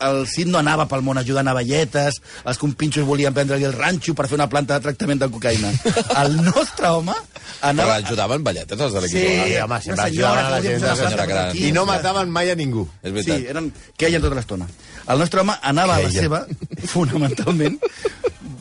el 0.00 0.26
Cid 0.30 0.48
no 0.48 0.58
anava 0.58 0.86
pel 0.88 1.02
món 1.02 1.18
ajudant 1.18 1.48
a 1.48 1.54
velletes, 1.54 2.20
els 2.44 2.58
compinxos 2.58 3.04
volien 3.06 3.34
prendre-li 3.34 3.64
el 3.64 3.72
ranxo 3.72 4.14
per 4.14 4.26
fer 4.28 4.36
una 4.38 4.48
planta 4.48 4.74
de 4.78 4.84
tractament 4.86 5.20
de 5.20 5.28
cocaïna. 5.28 5.72
El 6.22 6.36
nostre 6.44 6.88
home 6.88 7.12
Però 7.14 7.70
anava... 7.72 7.96
ajudaven 7.96 8.44
balletes, 8.44 8.78
els 8.80 8.92
de 8.94 9.00
l'equip 9.00 9.18
Sí. 9.18 9.26
Sí, 9.52 9.56
home, 9.64 9.80
sempre 9.82 10.04
ajudaven 10.04 10.44
a 10.44 10.50
la 10.50 10.60
que 10.60 10.68
gent. 10.68 10.82
una 10.84 10.96
senyora 10.96 11.26
gran. 11.26 11.56
I 11.56 11.72
no 11.72 11.84
mataven 11.88 12.30
mai 12.30 12.50
a 12.50 12.54
ningú. 12.54 12.84
És 13.02 13.10
Sí, 13.10 13.30
veritat. 13.30 13.48
eren 13.50 13.72
queien 13.96 14.22
tota 14.22 14.36
l'estona. 14.38 14.68
El 15.08 15.18
nostre 15.18 15.40
home 15.40 15.56
anava 15.62 15.96
a 15.96 16.02
la 16.02 16.08
Queien. 16.08 16.22
seva, 16.22 16.44
fonamentalment, 16.92 17.78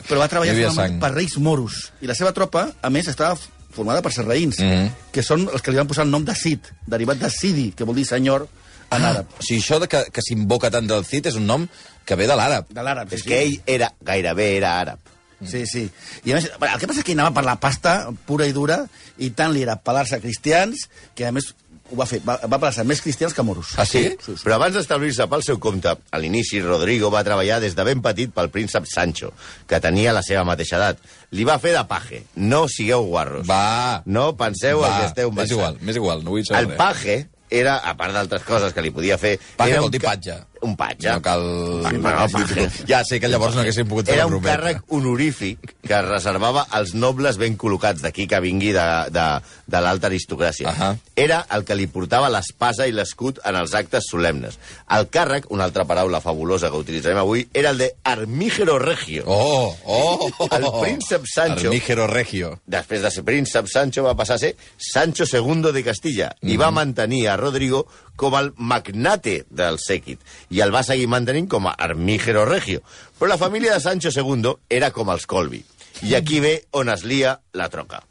però 0.08 0.18
va 0.22 0.28
treballar 0.30 0.98
per 1.00 1.12
reis 1.14 1.36
moros. 1.38 1.92
I 2.02 2.06
la 2.10 2.14
seva 2.18 2.32
tropa, 2.36 2.68
a 2.82 2.90
més, 2.90 3.06
estava 3.10 3.36
formada 3.74 4.02
per 4.02 4.10
serraïns, 4.12 4.58
Mhm. 4.58 4.90
que 5.12 5.22
són 5.22 5.48
els 5.52 5.62
que 5.62 5.70
li 5.70 5.76
van 5.76 5.86
posar 5.86 6.04
el 6.04 6.10
nom 6.10 6.24
de 6.24 6.34
Cid, 6.34 6.60
derivat 6.86 7.18
de 7.18 7.30
Sidi, 7.30 7.72
que 7.76 7.84
vol 7.84 7.94
dir 7.94 8.06
senyor 8.06 8.48
en 8.90 9.04
àrab. 9.04 9.26
O 9.38 9.42
sigui, 9.44 9.60
això 9.62 9.78
de 9.82 9.88
que, 9.90 10.04
que 10.12 10.22
s'invoca 10.24 10.70
tant 10.72 10.86
del 10.88 11.04
Cid 11.04 11.26
és 11.30 11.36
un 11.36 11.46
nom 11.46 11.68
que 12.08 12.16
ve 12.16 12.26
de 12.26 12.36
l'àrab. 12.38 12.70
De 12.72 12.82
l'àrab, 12.84 13.12
És 13.12 13.22
que 13.26 13.42
ell 13.42 13.58
era, 13.66 13.92
gairebé 14.04 14.56
era 14.56 14.78
àrab. 14.80 14.98
Sí, 15.44 15.66
sí. 15.70 15.84
I 16.26 16.32
a 16.32 16.38
més, 16.40 16.48
el 16.50 16.80
que 16.80 16.88
passa 16.90 16.98
és 16.98 17.06
que 17.06 17.14
anava 17.14 17.30
per 17.36 17.44
la 17.46 17.58
pasta 17.62 18.08
pura 18.26 18.46
i 18.48 18.52
dura 18.56 18.80
i 19.22 19.28
tant 19.38 19.52
li 19.54 19.60
era 19.62 19.76
pelar-se 19.78 20.16
a 20.16 20.22
cristians 20.24 20.88
que, 21.14 21.28
a 21.28 21.30
més, 21.36 21.52
ho 21.92 21.96
va 22.00 22.08
fer. 22.10 22.18
Va, 22.26 22.34
va 22.42 22.58
pelar-se 22.58 22.82
més 22.88 22.98
cristians 23.04 23.36
que 23.36 23.44
moros. 23.46 23.70
Ah, 23.78 23.86
sí? 23.86 24.02
Però 24.42 24.56
abans 24.56 24.74
d'establir-se 24.74 25.28
pel 25.30 25.44
seu 25.46 25.60
compte, 25.62 25.92
a 25.94 26.18
l'inici 26.18 26.58
Rodrigo 26.64 27.12
va 27.14 27.22
treballar 27.28 27.60
des 27.62 27.76
de 27.78 27.86
ben 27.86 28.02
petit 28.02 28.34
pel 28.34 28.50
príncep 28.50 28.88
Sancho, 28.90 29.30
que 29.70 29.78
tenia 29.84 30.12
la 30.16 30.24
seva 30.26 30.42
mateixa 30.48 30.80
edat. 30.80 30.98
Li 31.30 31.46
va 31.46 31.60
fer 31.62 31.76
de 31.76 31.84
paje. 31.86 32.24
No 32.34 32.64
sigueu 32.72 33.06
guarros. 33.06 33.46
Va. 33.48 34.02
No 34.10 34.32
penseu 34.36 34.82
el 34.82 34.90
Va, 34.90 34.96
que 35.04 35.10
esteu 35.12 35.30
és 35.30 35.36
pensant. 35.36 35.54
igual, 35.60 35.78
m'és 35.86 36.02
igual, 36.02 36.24
no 36.26 36.34
vull 36.34 36.44
saber 36.48 36.64
El 36.66 36.74
paje 36.80 37.20
era, 37.50 37.76
a 37.78 37.94
part 37.96 38.12
d'altres 38.12 38.42
coses 38.44 38.72
que 38.76 38.82
li 38.84 38.90
podia 38.90 39.18
fer... 39.18 39.38
Paje 39.56 39.72
era 39.78 39.82
un 39.84 39.90
dir 39.90 40.00
ca- 40.00 40.10
patge. 40.14 40.38
Un 40.62 40.74
patge. 40.76 41.08
No 41.12 41.22
cal... 41.22 41.42
Sí, 41.88 41.96
no, 41.98 42.12
paje. 42.32 42.68
Ja 42.88 43.02
sé 43.06 43.20
que 43.22 43.28
llavors 43.30 43.54
no 43.54 43.62
haguéssim 43.62 43.86
pogut 43.88 44.08
fer 44.10 44.16
Era 44.18 44.26
un 44.26 44.40
càrrec 44.42 44.80
honorífic 44.88 45.74
que 45.88 45.94
es 45.94 46.04
reservava 46.08 46.66
als 46.74 46.94
nobles 46.94 47.38
ben 47.40 47.56
col·locats 47.60 48.02
d'aquí 48.04 48.26
que 48.28 48.40
vingui 48.44 48.72
de, 48.76 48.86
de, 49.14 49.26
de 49.66 49.80
l'alta 49.84 50.08
aristocràcia. 50.10 50.68
Ahà. 50.72 50.90
Era 51.18 51.40
el 51.54 51.64
que 51.68 51.76
li 51.78 51.86
portava 51.90 52.28
l'espasa 52.32 52.86
i 52.86 52.92
l'escut 52.94 53.38
en 53.48 53.56
els 53.60 53.74
actes 53.78 54.08
solemnes. 54.10 54.58
El 54.94 55.08
càrrec, 55.14 55.46
una 55.54 55.64
altra 55.68 55.84
paraula 55.88 56.20
fabulosa 56.24 56.70
que 56.72 56.80
utilitzarem 56.82 57.18
avui, 57.22 57.46
era 57.54 57.70
el 57.70 57.78
de 57.78 57.92
armígero 58.04 58.78
regio. 58.78 59.24
Oh, 59.26 59.74
oh! 59.84 60.30
El 60.50 60.66
príncep 60.82 61.24
Sancho- 61.26 61.68
Armígero 61.68 62.06
Regio. 62.06 62.58
Després 62.66 63.02
de 63.02 63.10
ser 63.14 63.24
príncep, 63.24 63.66
Sancho 63.70 64.04
va 64.04 64.16
passar 64.18 64.36
a 64.36 64.42
ser 64.42 64.54
Sancho 64.76 65.24
II 65.30 65.72
de 65.72 65.84
Castilla 65.86 66.32
i 66.42 66.56
va 66.60 66.70
mantenir 66.74 67.26
a 67.28 67.36
Rodrigo 67.40 67.86
com 68.18 68.34
el 68.34 68.50
magnate 68.58 69.44
del 69.48 69.78
séquit 69.78 70.18
i 70.50 70.60
el 70.64 70.74
va 70.74 70.82
seguir 70.82 71.06
mantenint 71.08 71.46
com 71.48 71.68
a 71.70 71.76
armígero 71.78 72.44
regio. 72.50 72.82
Però 73.18 73.30
la 73.30 73.38
família 73.38 73.74
de 73.76 73.80
Sancho 73.80 74.10
II 74.10 74.56
era 74.68 74.90
com 74.90 75.10
els 75.14 75.26
Colby. 75.30 75.62
I 76.02 76.14
aquí 76.18 76.40
ve 76.42 76.56
on 76.78 76.90
es 76.90 77.04
lia 77.06 77.38
la 77.54 77.68
troca. 77.70 78.02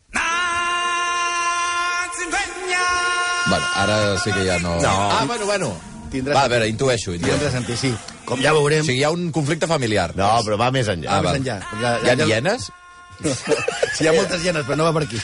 Bueno, 3.47 3.65
ara 3.75 4.17
sí 4.19 4.31
que 4.33 4.43
ja 4.45 4.57
no... 4.59 4.73
No. 4.81 4.89
Ah, 5.11 5.23
bueno, 5.25 5.45
bueno. 5.45 5.69
Tindràs- 6.11 6.35
Va, 6.35 6.43
a 6.43 6.47
veure, 6.51 6.67
intueixo. 6.67 7.13
Intueixo. 7.15 7.39
de 7.45 7.51
sentir, 7.51 7.77
sí. 7.79 7.93
Com 8.27 8.41
ja 8.43 8.51
veurem... 8.55 8.81
O 8.83 8.87
sigui, 8.87 8.99
hi 8.99 9.05
ha 9.07 9.11
un 9.15 9.29
conflicte 9.35 9.67
familiar. 9.71 10.09
No, 10.19 10.27
però 10.43 10.57
va 10.59 10.67
més 10.75 10.87
enllà. 10.91 11.13
Ah, 11.15 11.21
més 11.21 11.31
val. 11.31 11.39
enllà. 11.39 11.57
Ja- 11.79 11.93
Hi 12.03 12.09
ha 12.11 12.15
ja- 12.19 12.27
hienes? 12.27 12.67
Sí, 13.17 14.03
hi 14.03 14.07
ha 14.07 14.13
moltes 14.13 14.43
hienes, 14.43 14.65
però 14.67 14.75
no 14.77 14.85
va 14.85 14.91
per 14.93 15.03
aquí. 15.07 15.17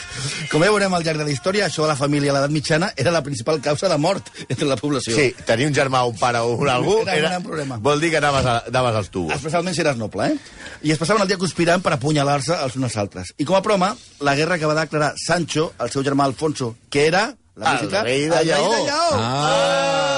Com 0.50 0.62
ja 0.64 0.70
veurem 0.72 0.94
al 0.96 1.04
llarg 1.06 1.20
de 1.20 1.26
la 1.28 1.30
història, 1.34 1.68
això 1.68 1.84
de 1.84 1.90
la 1.92 1.96
família 1.98 2.32
a 2.32 2.36
l'edat 2.36 2.50
mitjana 2.54 2.90
era 2.96 3.12
la 3.14 3.22
principal 3.22 3.60
causa 3.62 3.88
de 3.88 3.98
mort 4.02 4.30
entre 4.48 4.66
la 4.66 4.76
població. 4.80 5.14
Sí, 5.14 5.28
tenir 5.46 5.68
un 5.70 5.76
germà, 5.76 6.02
un 6.08 6.18
pare 6.18 6.42
o 6.42 6.56
un 6.58 6.68
algú... 6.72 6.96
Era 7.06 7.14
un 7.14 7.28
gran 7.28 7.46
problema. 7.46 7.78
Vol 7.78 8.02
dir 8.02 8.10
que 8.10 8.18
anaves, 8.18 8.46
a, 8.50 8.56
anaves 8.72 8.98
als 9.02 9.12
tubos. 9.14 9.36
Especialment 9.36 9.76
si 9.76 9.84
eres 9.84 9.96
noble, 10.00 10.32
eh? 10.32 10.38
I 10.82 10.92
es 10.92 10.98
passaven 10.98 11.22
el 11.22 11.30
dia 11.30 11.38
conspirant 11.38 11.84
per 11.84 11.94
apunyalar-se 11.94 12.58
els 12.66 12.74
uns 12.80 12.90
als 12.90 12.98
altres. 13.04 13.32
I 13.38 13.46
com 13.46 13.56
a 13.56 13.62
broma, 13.64 13.94
la 14.26 14.34
guerra 14.34 14.58
que 14.58 14.66
va 14.66 14.74
declarar 14.80 15.14
Sancho, 15.20 15.72
el 15.78 15.90
seu 15.94 16.02
germà 16.02 16.26
Alfonso, 16.26 16.74
que 16.90 17.06
era... 17.06 17.30
La 17.54 17.76
El 17.76 17.84
música, 17.84 18.00
rei 18.02 18.24
de 18.26 18.36
el 18.40 18.46
Lleó. 18.48 18.56
Rei 18.72 18.80
de 18.80 18.86
Lleó. 18.88 19.10
Ah. 19.14 20.13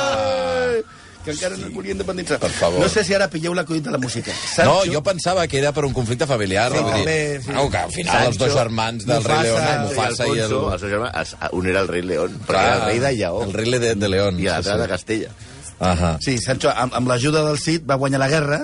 Que 1.26 1.32
encara 1.34 1.56
no 1.58 1.66
es 1.66 1.74
volia 1.74 1.92
independitzar. 1.96 2.38
Per 2.40 2.50
favor. 2.54 2.78
No 2.80 2.88
sé 2.88 3.02
si 3.04 3.14
ara 3.16 3.26
pilleu 3.32 3.52
l'acudit 3.58 3.82
de 3.84 3.90
la 3.90 3.98
música. 3.98 4.32
No, 4.64 4.76
jo 4.86 5.02
pensava 5.02 5.44
que 5.50 5.58
era 5.58 5.72
per 5.74 5.84
un 5.88 5.92
conflicte 5.96 6.26
familiar. 6.30 6.68
Sí, 6.70 6.78
vull 6.78 6.86
dir, 6.92 7.00
també, 7.02 7.18
sí. 7.42 7.50
no, 7.56 7.66
que 7.72 7.82
al 7.82 7.92
final 7.92 8.26
els 8.30 8.38
dos 8.38 8.54
germans 8.54 9.04
del 9.08 9.20
Mufasa, 9.20 9.42
rei 9.42 9.50
León, 9.50 9.66
i 9.66 9.90
Mufasa 9.90 10.26
i 10.30 10.38
el... 10.46 10.56
El 10.76 10.80
seu 10.84 10.92
germà, 10.94 11.10
es- 11.22 11.34
un 11.52 11.66
era 11.74 11.82
el 11.82 11.88
rei 11.90 12.02
León, 12.06 12.38
perquè 12.46 12.54
Clar, 12.54 12.64
era 12.70 12.78
el 12.78 12.86
rei 12.92 12.98
de 13.04 13.12
Lleó. 13.18 13.42
El 13.44 13.52
rei 13.52 13.78
de, 13.78 13.94
de 13.98 14.08
León. 14.08 14.40
I 14.40 14.48
l'altre 14.48 14.72
sí, 14.72 14.78
de 14.78 14.84
sí. 14.86 14.90
Castella. 14.94 15.30
Ahà. 15.90 16.12
Sí, 16.24 16.38
Sancho, 16.40 16.70
amb, 16.72 16.94
amb 16.96 17.10
l'ajuda 17.10 17.42
del 17.50 17.58
Cid, 17.60 17.84
va 17.90 17.98
guanyar 18.00 18.22
la 18.22 18.30
guerra 18.32 18.60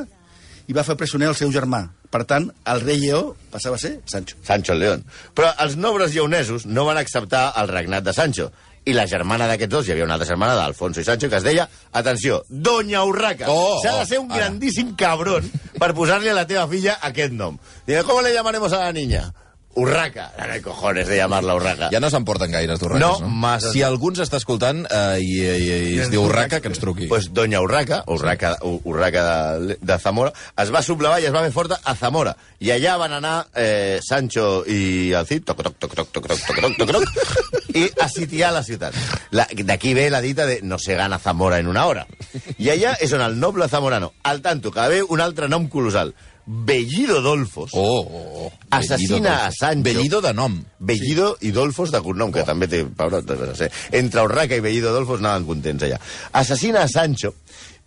i 0.70 0.72
va 0.72 0.84
fer 0.86 0.94
presoner 0.96 1.28
el 1.28 1.34
seu 1.36 1.50
germà. 1.52 1.82
Per 2.12 2.22
tant, 2.28 2.46
el 2.68 2.80
rei 2.84 3.00
Lleó 3.02 3.34
passava 3.50 3.76
a 3.76 3.82
ser 3.82 3.96
Sancho. 4.06 4.36
Sancho 4.46 4.72
el 4.76 4.80
León. 4.84 5.02
Però 5.34 5.50
els 5.64 5.74
nobres 5.80 6.12
lleonesos 6.14 6.64
no 6.66 6.84
van 6.86 7.00
acceptar 7.00 7.50
el 7.60 7.68
regnat 7.72 8.04
de 8.06 8.12
Sancho. 8.16 8.50
I 8.84 8.92
la 8.96 9.04
germana 9.06 9.46
d'aquests 9.46 9.70
dos, 9.70 9.86
hi 9.86 9.92
havia 9.94 10.04
una 10.04 10.16
altra 10.16 10.26
germana 10.26 10.56
d'Alfonso 10.58 11.00
i 11.00 11.04
Sancho, 11.06 11.28
que 11.30 11.36
es 11.38 11.44
deia, 11.46 11.68
atenció, 11.92 12.40
Doña 12.48 13.04
Urraca. 13.06 13.46
Oh, 13.48 13.78
S'ha 13.82 13.92
de 14.00 14.02
oh, 14.02 14.06
ser 14.06 14.18
un 14.18 14.32
ara. 14.32 14.40
grandíssim 14.40 14.96
cabrón 14.98 15.46
per 15.78 15.92
posar-li 15.94 16.28
a 16.32 16.34
la 16.34 16.46
teva 16.50 16.66
filla 16.66 16.96
aquest 17.00 17.32
nom. 17.32 17.58
Digue, 17.86 18.02
¿cómo 18.02 18.22
le 18.22 18.34
llamaremos 18.34 18.72
a 18.72 18.80
la 18.80 18.92
niña? 18.92 19.32
Urraca. 19.74 20.32
No 20.36 20.52
hay 20.52 20.60
cojones 20.60 21.08
de 21.08 21.16
llamarla 21.16 21.54
Urraca. 21.54 21.88
Ja 21.90 22.00
no 22.00 22.10
s'emporten 22.12 22.50
gaires 22.52 22.78
d'urraques, 22.80 23.00
No, 23.00 23.18
no? 23.20 23.28
massa. 23.28 23.70
Si 23.72 23.80
algú 23.82 24.10
ens 24.12 24.20
està 24.20 24.36
escoltant 24.36 24.82
eh, 24.84 25.18
i, 25.24 25.38
i, 25.40 25.76
i 25.94 25.98
es 26.02 26.10
diu 26.12 26.26
Urraca, 26.26 26.60
que 26.60 26.68
ens 26.68 26.78
truqui. 26.82 27.06
Pues 27.08 27.30
Doña 27.32 27.62
Urraca, 27.64 28.02
Urraca, 28.12 28.56
Urraca 28.62 29.24
de, 29.58 29.78
de 29.80 29.98
Zamora, 29.98 30.32
es 30.60 30.72
va 30.74 30.82
sublevar 30.84 31.22
i 31.22 31.26
es 31.30 31.32
va 31.34 31.40
fer 31.46 31.52
forta 31.56 31.80
a 31.84 31.94
Zamora. 31.96 32.34
I 32.60 32.70
allà 32.74 32.98
van 33.00 33.14
anar 33.16 33.46
eh, 33.56 33.98
Sancho 34.04 34.62
i 34.68 35.12
el 35.16 35.26
Cid, 35.26 35.46
toc, 35.48 35.62
toc, 35.64 35.78
toc, 35.80 35.94
toc, 35.96 36.10
toc, 36.12 36.28
toc, 36.28 36.42
toc, 36.60 36.76
toc, 36.76 36.92
toc, 36.92 37.72
i 37.74 37.86
a 38.00 38.08
sitiar 38.12 38.52
la 38.52 38.62
ciutat. 38.62 38.92
La- 39.32 39.48
D'aquí 39.52 39.94
ve 39.94 40.10
la 40.12 40.20
dita 40.20 40.44
de 40.46 40.60
no 40.62 40.78
se 40.78 40.94
gana 41.00 41.18
Zamora 41.18 41.58
en 41.58 41.66
una 41.72 41.86
hora. 41.86 42.06
I 42.58 42.68
allà 42.74 42.92
és 43.00 43.12
on 43.16 43.24
el 43.24 43.40
noble 43.40 43.68
zamorano, 43.72 44.12
al 44.22 44.42
tanto, 44.42 44.70
que 44.70 44.84
ve 44.92 45.02
un 45.02 45.20
altre 45.24 45.48
nom 45.48 45.68
colossal, 45.72 46.12
Bellido 46.44 47.20
Dolfos, 47.22 47.70
Oh, 47.72 48.00
oh, 48.00 48.46
oh. 48.46 48.52
Assassina 48.70 49.14
Bellido 49.14 49.30
a. 49.30 49.50
Sancho. 49.52 49.82
Bellido 49.82 50.20
de 50.20 50.34
nom. 50.34 50.64
Bellido 50.78 51.36
i 51.40 51.52
Dolfos 51.52 51.92
de 51.92 52.00
cognom, 52.02 52.32
que 52.32 52.42
també 52.42 52.66
té 52.68 52.82
no 52.82 53.54
sé. 53.54 53.70
Entre 53.92 54.22
Urraca 54.22 54.58
i 54.58 54.64
Bellido 54.64 54.92
Dolfos 54.92 55.22
anaven 55.22 55.46
contents 55.46 55.86
allà. 55.86 56.00
Assassina 56.32 56.82
a 56.82 56.88
Sancho 56.88 57.34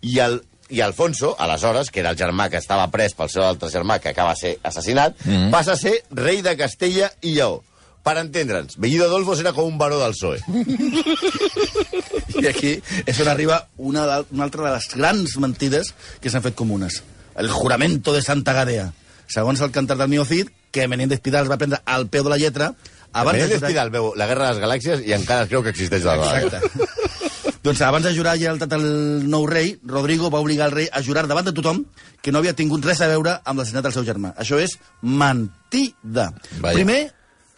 i 0.00 0.18
el 0.24 0.40
i 0.68 0.80
Alfonso, 0.80 1.36
aleshores, 1.38 1.90
que 1.90 2.00
era 2.00 2.10
el 2.10 2.18
germà 2.18 2.48
que 2.50 2.58
estava 2.58 2.88
pres 2.90 3.14
pel 3.14 3.30
seu 3.30 3.44
altre 3.46 3.70
germà, 3.70 4.00
que 4.02 4.10
acaba 4.10 4.34
ser 4.34 4.56
assassinat, 4.62 5.14
mm 5.24 5.30
-hmm. 5.30 5.50
passa 5.50 5.72
a 5.72 5.76
ser 5.76 6.02
rei 6.10 6.42
de 6.42 6.56
Castella 6.56 7.12
i 7.20 7.34
Lleó. 7.34 7.62
Per 8.02 8.16
entendre'ns, 8.18 8.76
Bellido 8.78 9.08
Dolfos 9.08 9.40
era 9.40 9.52
com 9.52 9.64
un 9.66 9.78
baró 9.78 9.98
del 9.98 10.12
PSOE. 10.12 10.38
I 12.42 12.46
aquí 12.46 12.82
és 13.04 13.20
on 13.20 13.28
arriba 13.28 13.68
una, 13.76 14.24
una 14.30 14.44
altra 14.44 14.62
de 14.62 14.74
les 14.76 14.88
grans 14.94 15.36
mentides 15.38 15.94
que 16.20 16.30
s'han 16.30 16.42
fet 16.42 16.54
comunes. 16.54 17.02
El 17.36 17.50
juramento 17.50 18.12
de 18.12 18.22
Santa 18.22 18.52
Gadea. 18.52 18.92
Segons 19.26 19.60
el 19.60 19.72
cantar 19.72 19.96
del 19.98 20.08
Mio 20.08 20.24
Cid, 20.24 20.48
que 20.70 20.88
Menéndez 20.88 21.20
Pidal 21.20 21.44
es 21.44 21.50
va 21.50 21.58
prendre 21.60 21.80
al 21.84 22.08
peu 22.08 22.24
de 22.24 22.30
la 22.30 22.38
lletra, 22.38 22.72
abans 23.12 23.36
Abans 23.36 23.50
de 23.50 23.58
de. 23.58 23.66
Pidal 23.72 23.90
veu 23.90 24.12
la 24.16 24.28
guerra 24.28 24.48
de 24.48 24.54
les 24.54 24.62
galàxies 24.62 25.02
i 25.06 25.12
encara 25.16 25.44
es 25.44 25.50
creu 25.50 25.64
que 25.64 25.74
existeix 25.74 26.06
la. 26.06 26.16
Exacte. 26.40 27.04
doncs 27.66 27.82
abans 27.82 28.06
de 28.06 28.14
jurar 28.14 28.36
lleialtat 28.38 28.76
al 28.76 28.86
nou 29.26 29.46
rei, 29.50 29.74
Rodrigo 29.84 30.30
va 30.30 30.40
obligar 30.44 30.70
el 30.70 30.76
rei 30.76 30.88
a 30.92 31.02
jurar 31.02 31.26
davant 31.26 31.48
de 31.48 31.54
tothom 31.56 31.82
que 32.22 32.32
no 32.32 32.40
havia 32.40 32.54
tingut 32.54 32.84
res 32.86 33.02
a 33.02 33.10
veure 33.10 33.40
amb 33.42 33.58
l'assassinat 33.58 33.88
del 33.88 33.96
seu 33.96 34.06
germà. 34.06 34.32
Això 34.38 34.60
és 34.62 34.78
mentida. 35.02 36.30
Vaja. 36.60 36.76
Primer, 36.76 37.00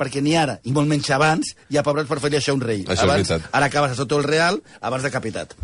perquè 0.00 0.22
ni 0.24 0.36
ara, 0.38 0.56
i 0.64 0.72
molt 0.72 0.88
menys 0.88 1.10
abans, 1.14 1.52
hi 1.68 1.76
ha 1.76 1.84
pebrats 1.84 2.08
per 2.08 2.20
fer-li 2.22 2.40
això 2.40 2.54
a 2.54 2.58
un 2.58 2.64
rei. 2.64 2.86
Això 2.86 3.04
abans. 3.04 3.34
Ara 3.50 3.68
acabes 3.68 3.92
a 3.92 3.98
sota 3.98 4.16
el 4.16 4.26
real, 4.26 4.62
abans 4.80 5.04
decapitat. 5.04 5.54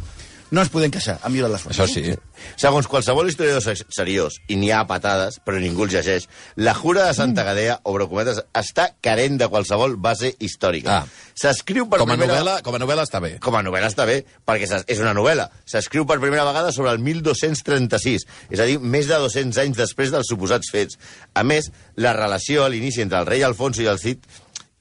No 0.53 0.61
ens 0.63 0.71
podem 0.71 0.91
queixar, 0.93 1.17
han 1.25 1.33
millorat 1.33 1.55
les 1.57 1.63
fonts. 1.65 1.79
Això 1.81 1.87
sí. 1.91 2.13
Segons 2.61 2.87
qualsevol 2.87 3.27
historiador 3.31 3.63
se- 3.65 3.87
seriós, 3.91 4.37
i 4.53 4.57
n'hi 4.61 4.69
ha 4.71 4.83
patades, 4.87 5.41
però 5.45 5.59
ningú 5.59 5.85
el 5.87 5.91
llegeix, 5.91 6.29
la 6.57 6.75
jura 6.75 7.07
de 7.09 7.15
Santa 7.17 7.43
Gadea, 7.43 7.79
obre 7.91 8.07
cometes, 8.07 8.43
està 8.55 8.91
carent 9.03 9.39
de 9.41 9.49
qualsevol 9.49 9.97
base 9.97 10.35
històrica. 10.39 10.99
Ah. 11.01 11.07
S'escriu 11.35 11.89
per 11.89 11.99
Com 11.99 12.11
a, 12.13 12.15
primera... 12.15 12.35
novel·la, 12.37 12.59
com 12.63 12.77
a 12.77 12.79
novel·la 12.79 13.07
està 13.09 13.21
bé. 13.25 13.33
Com 13.43 13.57
a 13.57 13.63
novel·la 13.67 13.89
està 13.91 14.07
bé, 14.07 14.21
perquè 14.47 14.69
és 14.87 15.01
una 15.03 15.15
novel·la. 15.17 15.49
S'escriu 15.67 16.07
per 16.07 16.21
primera 16.21 16.45
vegada 16.45 16.71
sobre 16.73 16.93
el 16.93 16.99
1236, 17.03 18.27
és 18.51 18.61
a 18.61 18.69
dir, 18.69 18.79
més 18.79 19.09
de 19.11 19.19
200 19.19 19.59
anys 19.65 19.77
després 19.81 20.13
dels 20.15 20.29
suposats 20.31 20.71
fets. 20.71 20.99
A 21.35 21.43
més, 21.43 21.73
la 21.97 22.13
relació 22.15 22.65
a 22.65 22.69
l'inici 22.71 23.03
entre 23.03 23.19
el 23.25 23.27
rei 23.27 23.43
Alfonso 23.43 23.83
i 23.83 23.91
el 23.91 23.99
Cid 23.99 24.23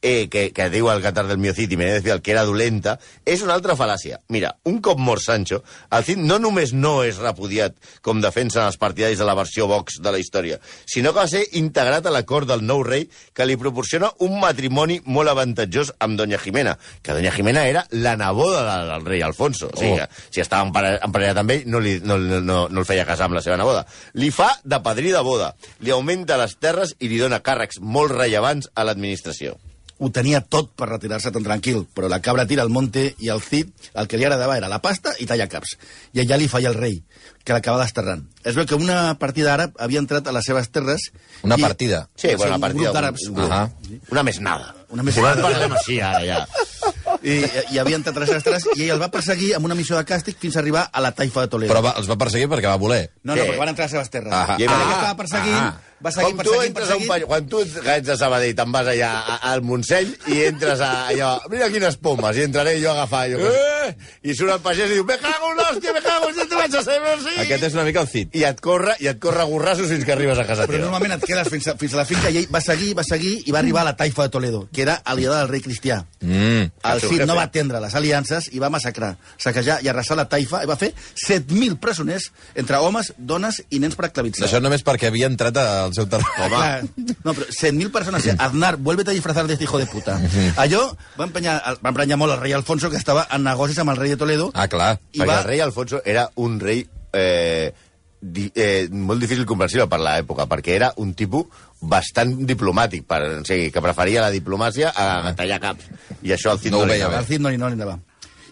eh, 0.04 0.28
que, 0.30 0.50
que 0.54 0.68
diu 0.70 0.90
el 0.92 1.02
Qatar 1.02 1.24
del 1.30 1.40
Miocid 1.42 1.72
i 1.74 1.78
Menéndez 1.80 2.04
Pidal 2.04 2.22
que 2.22 2.34
era 2.36 2.44
dolenta, 2.46 2.98
és 3.26 3.42
una 3.42 3.56
altra 3.56 3.74
fal·làcia. 3.80 4.20
Mira, 4.30 4.52
un 4.70 4.82
cop 4.84 5.00
mort 5.00 5.24
Sancho, 5.24 5.64
el 5.90 6.04
Cid 6.06 6.20
no 6.22 6.38
només 6.44 6.74
no 6.76 7.00
és 7.08 7.18
repudiat 7.24 7.74
com 8.04 8.20
defensen 8.22 8.68
els 8.68 8.78
partidaris 8.78 9.18
de 9.18 9.26
la 9.26 9.34
versió 9.40 9.66
Vox 9.72 9.98
de 10.04 10.12
la 10.14 10.20
història, 10.20 10.60
sinó 10.86 11.14
que 11.16 11.24
va 11.24 11.28
ser 11.32 11.46
integrat 11.58 12.06
a 12.06 12.14
la 12.14 12.22
cort 12.28 12.48
del 12.52 12.62
nou 12.68 12.84
rei 12.84 13.08
que 13.34 13.48
li 13.48 13.56
proporciona 13.58 14.12
un 14.28 14.38
matrimoni 14.44 15.00
molt 15.06 15.32
avantatjós 15.32 15.94
amb 16.04 16.20
Doña 16.20 16.38
Jimena, 16.38 16.76
que 17.02 17.16
Doña 17.16 17.32
Jimena 17.32 17.66
era 17.72 17.86
la 17.92 18.18
neboda 18.20 18.62
del, 18.68 18.90
del 18.92 19.06
rei 19.08 19.22
Alfonso. 19.24 19.72
O 19.74 19.78
sigui, 19.80 19.94
Oh. 19.94 19.98
que, 20.04 20.08
si 20.36 20.42
estava 20.42 20.68
empare- 20.68 21.00
emparellat 21.06 21.38
amb 21.40 21.52
ell, 21.56 21.64
no, 21.70 21.80
li, 21.80 22.00
no, 22.04 22.18
no, 22.20 22.42
no, 22.42 22.68
no 22.70 22.80
el 22.84 22.86
feia 22.86 23.06
casar 23.08 23.30
amb 23.30 23.36
la 23.40 23.42
seva 23.46 23.56
neboda. 23.58 23.86
Li 24.20 24.32
fa 24.36 24.52
de 24.64 24.80
padrí 24.84 25.12
de 25.16 25.22
boda, 25.24 25.54
li 25.80 25.92
augmenta 25.96 26.36
les 26.38 26.58
terres 26.60 26.96
i 27.00 27.08
li 27.08 27.22
dona 27.22 27.40
càrrecs 27.46 27.80
molt 27.80 28.12
rellevants 28.12 28.70
a 28.76 28.84
l'administració. 28.84 29.56
Ho 30.00 30.10
tenia 30.12 30.42
tot 30.42 30.72
per 30.76 30.88
retirar-se 30.90 31.32
tan 31.32 31.44
tranquil, 31.46 31.84
però 31.94 32.08
la 32.10 32.20
cabra 32.20 32.46
tira 32.50 32.64
al 32.64 32.70
monte 32.74 33.14
i 33.20 33.30
el 33.30 33.42
Cid 33.42 33.70
el 33.94 34.08
que 34.08 34.18
li 34.18 34.26
agradava 34.26 34.58
era 34.58 34.68
la 34.72 34.80
pasta 34.82 35.14
i 35.20 35.26
tallar 35.30 35.48
caps. 35.52 35.78
I 36.14 36.24
allà 36.24 36.38
li 36.38 36.48
falla 36.52 36.70
el 36.74 36.76
rei, 36.80 36.98
que 37.46 37.54
l'acaba 37.54 37.80
desterrant. 37.84 38.26
Es 38.44 38.56
veu 38.58 38.66
que 38.66 38.76
una 38.76 39.14
partida 39.20 39.54
àrab 39.54 39.78
havia 39.80 40.00
entrat 40.02 40.28
a 40.28 40.34
les 40.36 40.46
seves 40.50 40.70
terres... 40.74 41.12
Una 41.44 41.56
i- 41.60 41.62
partida? 41.62 42.08
Sí, 42.16 42.30
Sí, 42.30 42.36
bueno, 42.36 42.56
un 42.56 42.58
una 42.58 42.68
partida... 42.68 42.84
grup 42.90 42.96
d'àrabs. 42.98 43.28
un 43.30 43.36
grup. 43.36 43.52
Ahà. 43.52 44.02
Una 44.12 44.24
mesnada. 44.24 44.74
Una 44.90 45.04
mesnada. 45.04 45.36
Si 45.36 45.42
no 45.42 45.48
en 45.48 45.54
parlem 45.54 45.78
així, 45.80 46.00
ara, 46.02 46.26
ja. 46.26 46.94
I, 47.24 47.38
i 47.72 47.80
havia 47.80 47.96
entrat 48.00 48.18
a 48.18 48.24
les 48.24 48.32
seves 48.34 48.44
terres 48.44 48.66
i 48.76 48.84
ell 48.86 48.98
el 48.98 49.02
va 49.02 49.08
perseguir 49.14 49.54
amb 49.58 49.70
una 49.70 49.78
missió 49.80 49.96
de 49.96 50.04
càstig 50.08 50.36
fins 50.42 50.58
a 50.58 50.62
arribar 50.64 50.84
a 50.92 51.04
la 51.04 51.14
taifa 51.16 51.46
de 51.46 51.52
Toledo. 51.54 51.72
Però 51.72 51.84
va, 51.86 51.94
els 52.00 52.10
va 52.12 52.18
perseguir 52.20 52.50
perquè 52.52 52.68
va 52.68 52.80
voler. 52.82 53.06
No, 53.24 53.32
no, 53.32 53.38
Què? 53.40 53.48
perquè 53.48 53.62
van 53.62 53.72
entrar 53.72 53.88
a 53.88 53.88
les 53.88 53.96
seves 53.96 54.12
terres. 54.14 54.34
Ah, 54.36 54.58
I 54.60 54.68
ah, 54.68 54.76
ell 54.76 54.84
que 54.84 54.98
estava 54.98 55.16
perseguint, 55.22 55.60
ah. 55.62 56.00
va 56.04 56.14
seguir 56.16 56.34
Com 56.34 56.42
tu 56.42 56.44
perseguint, 56.44 56.74
un 56.74 56.80
perseguint... 56.82 57.12
pany... 57.14 57.28
Quan 57.32 57.48
tu 57.54 57.64
que 57.78 57.96
ets 57.96 58.10
de 58.10 58.18
Sabadell 58.20 58.58
te'n 58.60 58.76
vas 58.76 58.92
allà 58.94 59.14
al 59.54 59.64
Montseny 59.70 60.12
i 60.36 60.42
entres 60.50 60.84
a 60.84 60.92
allò... 61.14 61.32
Mira 61.54 61.72
quines 61.72 62.00
pomes, 62.04 62.40
i 62.40 62.48
entraré 62.50 62.76
jo 62.82 62.92
a 62.92 62.98
agafar... 62.98 63.26
Jo, 63.32 63.40
eh! 63.88 63.94
I 64.24 64.36
surt 64.38 64.52
el 64.54 64.62
pagès 64.64 64.92
i 64.92 64.98
diu, 64.98 65.06
me 65.08 65.18
cago 65.22 65.52
en 65.52 65.60
l'hòstia, 65.62 65.94
me 65.96 66.02
cago 66.06 66.30
en 66.30 66.38
l'hòstia, 66.38 66.58
vaig 66.60 66.78
a 66.80 66.84
ser 66.86 66.98
sí! 67.24 67.36
Aquest 67.46 67.64
és 67.70 67.78
una 67.78 67.84
mica 67.88 68.02
el 68.04 68.10
Cid. 68.12 68.34
I 68.38 68.46
et 68.50 68.62
corre, 68.64 68.96
i 69.04 69.10
et 69.12 69.20
corre 69.22 69.46
gorrassos 69.50 69.90
fins 69.92 70.06
que 70.06 70.14
arribes 70.16 70.40
a 70.40 70.46
casa 70.48 70.68
Però 70.68 70.78
teva. 70.78 70.86
normalment 70.88 71.16
et 71.18 71.26
quedes 71.28 71.50
fins 71.54 71.68
a, 71.72 71.76
fins 71.80 71.94
a 71.94 72.02
la 72.02 72.06
finca 72.10 72.32
i 72.34 72.42
ell 72.44 72.48
va 72.54 72.62
seguir, 72.64 72.94
va 72.98 73.06
seguir 73.08 73.34
i 73.48 73.56
va 73.56 73.60
arribar 73.64 73.82
a 73.84 73.90
la 73.92 73.96
taifa 74.00 74.28
de 74.28 74.34
Toledo, 74.36 74.68
que 74.74 74.84
era 74.86 74.96
aliada 75.04 75.40
del 75.44 75.50
rei 75.54 75.62
cristià. 75.66 76.02
Mm. 76.22 76.72
El 76.94 77.04
Cid 77.04 77.26
no 77.28 77.36
va 77.38 77.48
atendre 77.50 77.82
les 77.84 77.96
aliances 78.00 78.50
i 78.54 78.62
va 78.64 78.70
massacrar, 78.74 79.14
saquejar 79.38 79.80
i 79.84 79.92
arrasar 79.92 80.18
la 80.20 80.28
taifa 80.30 80.64
i 80.64 80.70
va 80.70 80.78
fer 80.80 80.94
7.000 81.26 81.80
presoners 81.84 82.32
entre 82.56 82.78
homes, 82.84 83.14
dones 83.18 83.62
i 83.70 83.80
nens 83.84 83.96
per 84.00 84.10
esclavitzar. 84.10 84.48
Això 84.48 84.62
només 84.64 84.84
perquè 84.86 85.10
havia 85.12 85.28
entrat 85.32 85.58
al 85.62 85.94
seu 85.96 86.08
territori. 86.10 86.54
Clar, 86.54 86.84
No, 87.24 87.34
però 87.34 87.48
100.000 87.50 87.92
persones. 87.92 88.28
Aznar, 88.38 88.76
vuélvete 88.78 89.12
a 89.12 89.14
disfrazar 89.14 89.46
de 89.48 89.54
este 89.54 89.66
hijo 89.66 89.78
de 89.78 89.86
puta. 89.88 90.20
Allò 90.58 90.84
va 91.20 91.26
emprenyar, 91.26 91.56
va 91.84 91.92
emprenyar 91.94 92.18
molt 92.20 92.34
el 92.36 92.42
rei 92.42 92.54
Alfonso, 92.54 92.90
que 92.90 92.98
estava 92.98 93.28
en 93.32 93.48
negocis 93.74 93.82
amb 93.82 93.94
el 93.94 93.98
rei 93.98 94.14
de 94.14 94.18
Toledo. 94.18 94.52
Ah, 94.54 94.68
clar. 94.68 95.00
I 95.14 95.20
Perquè 95.20 95.30
va... 95.30 95.40
el 95.42 95.48
rei 95.48 95.62
Alfonso 95.62 96.02
era 96.06 96.30
un 96.36 96.60
rei 96.60 96.86
eh, 97.14 97.74
di, 98.20 98.52
eh, 98.56 98.88
molt 98.92 99.22
difícil 99.22 99.46
comprensible 99.46 99.88
per 99.90 100.00
l'època, 100.00 100.46
perquè 100.48 100.76
era 100.76 100.94
un 100.98 101.14
tipus 101.14 101.46
bastant 101.82 102.46
diplomàtic, 102.48 103.06
per, 103.08 103.22
o 103.42 103.44
sigui, 103.46 103.72
que 103.72 103.82
preferia 103.84 104.24
la 104.24 104.32
diplomàcia 104.32 104.94
a 104.96 105.34
tallar 105.36 105.60
caps. 105.60 105.90
I 106.24 106.34
això 106.36 106.54
al 106.54 106.60
Cid 106.62 106.72
No 106.72 106.84
ho 106.84 106.88
li 106.88 106.96
veia 106.96 107.08
anava. 107.10 107.24
Al 107.24 107.28
Cid 107.28 107.42
no 107.44 107.50
li, 107.52 107.58
no 107.58 107.70
li 107.70 107.80
anava. 107.80 108.00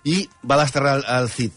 i 0.04 0.28
va 0.44 0.58
desterrar 0.60 0.98
el, 1.00 1.06
el 1.22 1.30
Cid. 1.30 1.54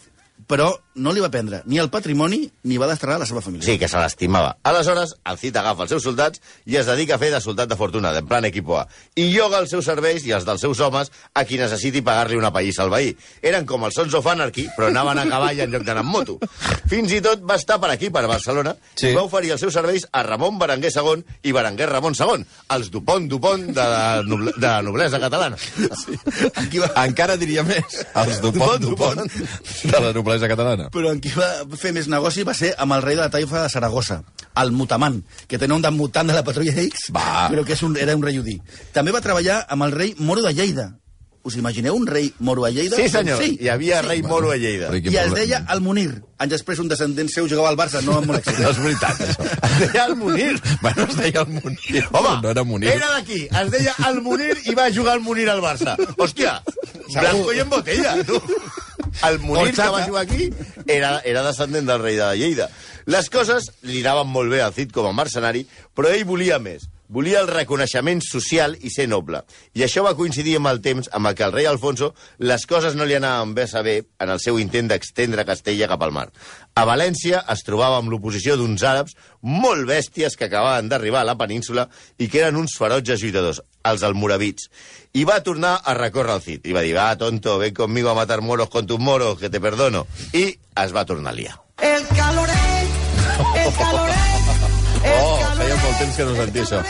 Però 0.47 0.69
no 0.95 1.11
li 1.11 1.19
va 1.23 1.29
prendre 1.29 1.61
ni 1.65 1.77
el 1.81 1.89
patrimoni 1.91 2.39
ni 2.63 2.77
va 2.79 2.87
desterrar 2.87 3.17
la 3.19 3.25
seva 3.27 3.41
família. 3.43 3.65
Sí, 3.67 3.77
que 3.79 3.87
se 3.91 3.99
l'estimava. 3.99 4.55
Aleshores, 4.63 5.15
el 5.27 5.37
Cid 5.41 5.57
agafa 5.59 5.83
els 5.83 5.91
seus 5.91 6.03
soldats 6.07 6.39
i 6.65 6.77
es 6.79 6.87
dedica 6.87 7.15
a 7.15 7.19
fer 7.21 7.31
de 7.33 7.41
soldat 7.43 7.67
de 7.69 7.75
fortuna, 7.75 8.13
d'en 8.15 8.27
plan 8.27 8.45
equipo 8.47 8.77
A. 8.79 8.85
I 9.15 9.27
lloga 9.33 9.59
els 9.59 9.69
seus 9.73 9.85
serveis 9.85 10.23
i 10.25 10.31
els 10.35 10.45
dels 10.47 10.61
seus 10.63 10.79
homes 10.79 11.11
a 11.33 11.43
qui 11.45 11.57
necessiti 11.59 12.01
pagar-li 12.05 12.37
una 12.39 12.51
pallissa 12.55 12.83
al 12.85 12.93
veí. 12.93 13.11
Eren 13.41 13.65
com 13.67 13.83
els 13.87 13.95
Sons 13.99 14.13
of 14.15 14.27
Anarchy, 14.31 14.67
però 14.77 14.87
anaven 14.87 15.19
a 15.19 15.27
cavall 15.29 15.59
en 15.65 15.71
lloc 15.75 15.83
d'anar 15.83 16.03
en 16.05 16.11
moto. 16.11 16.37
Fins 16.89 17.11
i 17.11 17.21
tot 17.21 17.43
va 17.43 17.55
estar 17.59 17.79
per 17.81 17.91
aquí, 17.91 18.09
per 18.09 18.25
Barcelona, 18.27 18.75
Sí. 18.95 19.07
sí. 19.07 19.11
i 19.11 19.15
va 19.15 19.23
oferir 19.27 19.51
els 19.51 19.61
seus 19.61 19.73
serveis 19.73 20.07
a 20.11 20.23
Ramon 20.23 20.57
Berenguer 20.59 20.91
II 20.95 21.23
i 21.43 21.51
Berenguer 21.51 21.89
Ramon 21.91 22.15
II, 22.15 22.45
els 22.75 22.89
Dupont 22.91 23.27
Dupont 23.29 23.67
de 23.75 23.83
la, 23.91 24.21
noble, 24.23 24.53
de 24.55 24.67
la 24.67 24.81
noblesa 24.81 25.19
catalana. 25.19 25.57
Aquí 26.55 26.79
va, 26.79 26.89
Encara 27.05 27.35
diria 27.37 27.63
més, 27.67 28.01
els 28.15 28.39
Dupont, 28.41 28.79
Dupont, 28.81 29.19
Dupont, 29.19 29.91
de 29.91 29.99
la 29.99 30.13
noblesa 30.15 30.47
catalana. 30.51 30.84
Però 30.93 31.11
en 31.13 31.21
qui 31.23 31.31
va 31.35 31.47
fer 31.77 31.93
més 31.95 32.07
negoci 32.11 32.43
va 32.47 32.53
ser 32.57 32.73
amb 32.77 32.93
el 32.97 33.01
rei 33.05 33.15
de 33.15 33.21
la 33.25 33.29
taifa 33.33 33.63
de 33.63 33.69
Saragossa, 33.69 34.21
el 34.61 34.71
Mutaman, 34.71 35.23
que 35.47 35.57
tenia 35.61 35.75
un 35.75 35.81
de 35.85 35.91
mutant 35.91 36.27
de 36.27 36.33
la 36.37 36.43
patrulla 36.43 36.75
X, 36.85 37.09
Va. 37.15 37.47
però 37.49 37.63
que 37.65 37.73
és 37.73 37.81
un, 37.83 37.97
era 37.97 38.15
un 38.15 38.23
rei 38.23 38.37
udí. 38.39 38.59
També 38.93 39.11
va 39.15 39.21
treballar 39.21 39.65
amb 39.69 39.83
el 39.89 39.91
rei 39.91 40.15
Moro 40.19 40.41
de 40.45 40.53
Lleida. 40.53 40.93
Us 41.45 41.53
imagineu 41.59 41.93
un 41.93 42.07
rei 42.09 42.31
Moro 42.39 42.63
a 42.65 42.71
Lleida? 42.73 42.97
Sí, 42.97 43.05
senyor. 43.07 43.37
Sí. 43.37 43.51
Hi 43.61 43.67
havia 43.69 43.99
rei 44.01 44.23
Moro 44.25 44.49
a 44.49 44.55
Lleida. 44.57 44.87
I 44.97 45.13
es 45.21 45.33
deia 45.35 45.59
el 45.69 45.81
Munir. 45.85 46.23
Anys 46.41 46.55
després 46.55 46.79
un 46.81 46.87
descendent 46.89 47.29
seu 47.29 47.45
jugava 47.45 47.69
al 47.69 47.77
Barça, 47.77 48.01
no 48.01 48.15
amb 48.17 48.31
molt 48.31 48.41
èxit. 48.41 48.57
No 48.63 48.71
és 48.71 48.79
veritat, 48.81 49.21
això. 49.21 49.45
Es 49.67 49.75
deia 49.83 50.05
el 50.07 50.15
Munir. 50.17 50.55
Bueno, 50.81 51.05
es 51.05 51.19
deia 51.19 51.43
el 51.43 51.51
Munir. 51.53 52.01
Home, 52.11 52.33
no 52.41 52.49
era 52.49 52.63
Munir. 52.63 52.89
era 52.95 53.11
d'aquí. 53.13 53.43
Es 53.61 53.69
deia 53.75 53.93
el 54.09 54.21
Munir 54.25 54.55
i 54.65 54.73
va 54.73 54.89
jugar 54.89 55.19
el 55.19 55.21
Munir 55.21 55.45
al 55.53 55.61
Barça. 55.61 55.93
Hòstia, 56.17 56.55
blanco 57.13 57.53
i 57.53 57.61
en 57.61 57.69
botella, 57.69 58.15
tu. 58.25 58.41
El 59.23 59.39
Munir 59.39 59.73
que 59.73 59.87
va 59.89 60.03
jugar 60.05 60.23
aquí 60.25 60.49
era, 60.87 61.19
era 61.23 61.43
descendent 61.45 61.87
del 61.87 62.01
rei 62.01 62.17
de 62.19 62.27
Lleida. 62.37 62.67
Les 63.05 63.29
coses 63.29 63.71
li 63.85 64.01
anaven 64.03 64.27
molt 64.33 64.51
bé 64.51 64.61
al 64.65 64.75
Cid 64.75 64.91
com 64.93 65.07
a 65.07 65.15
mercenari, 65.15 65.63
però 65.95 66.11
ell 66.11 66.25
volia 66.27 66.59
més. 66.59 66.89
Volia 67.07 67.43
el 67.43 67.47
reconeixement 67.47 68.21
social 68.25 68.73
i 68.81 68.89
ser 68.89 69.05
noble. 69.07 69.43
I 69.77 69.83
això 69.85 70.01
va 70.01 70.15
coincidir 70.17 70.55
amb 70.57 70.71
el 70.71 70.81
temps 70.81 71.09
amb 71.13 71.29
el 71.29 71.35
que 71.37 71.45
el 71.45 71.53
rei 71.53 71.67
Alfonso 71.69 72.15
les 72.41 72.65
coses 72.65 72.97
no 72.97 73.05
li 73.05 73.13
anaven 73.13 73.53
bé 73.53 73.67
a 73.67 73.71
saber 73.75 73.95
en 74.19 74.33
el 74.33 74.41
seu 74.41 74.57
intent 74.59 74.89
d'extendre 74.89 75.45
Castella 75.45 75.89
cap 75.91 76.01
al 76.01 76.15
mar. 76.15 76.31
A 76.73 76.87
València 76.89 77.43
es 77.53 77.61
trobava 77.67 78.01
amb 78.01 78.09
l'oposició 78.09 78.57
d'uns 78.57 78.81
àrabs 78.81 79.13
molt 79.45 79.85
bèsties 79.85 80.33
que 80.33 80.49
acabaven 80.49 80.89
d'arribar 80.89 81.21
a 81.21 81.29
la 81.29 81.37
península 81.37 81.85
i 82.17 82.27
que 82.27 82.41
eren 82.41 82.57
uns 82.57 82.73
ferotges 82.79 83.21
lluitadors, 83.21 83.61
els 83.85 84.03
almoravits. 84.03 84.69
I 85.15 85.23
va 85.27 85.39
tornar 85.43 85.77
a 85.83 85.93
recórrer 85.95 86.35
el 86.35 86.41
Cid. 86.43 86.65
I 86.67 86.73
va 86.75 86.81
dir, 86.83 86.95
va, 86.97 87.15
tonto, 87.17 87.57
ven 87.61 87.73
conmigo 87.73 88.09
a 88.09 88.15
matar 88.17 88.41
moros 88.41 88.69
con 88.69 88.87
tus 88.87 88.99
moros, 88.99 89.39
que 89.39 89.49
te 89.49 89.61
perdono. 89.61 90.05
I 90.33 90.57
es 90.83 90.95
va 90.95 91.05
tornar 91.05 91.31
a 91.33 91.35
liar. 91.35 91.55
El 91.81 92.05
caloret, 92.07 92.89
el 93.55 93.73
caloret, 93.77 94.15
el 95.03 95.11
Oh, 95.11 95.39
caloret. 95.39 95.57
feia 95.59 95.75
molt 95.83 95.97
temps 95.99 96.15
que 96.17 96.25
no 96.25 96.35
sentia 96.35 96.63
això. 96.63 96.81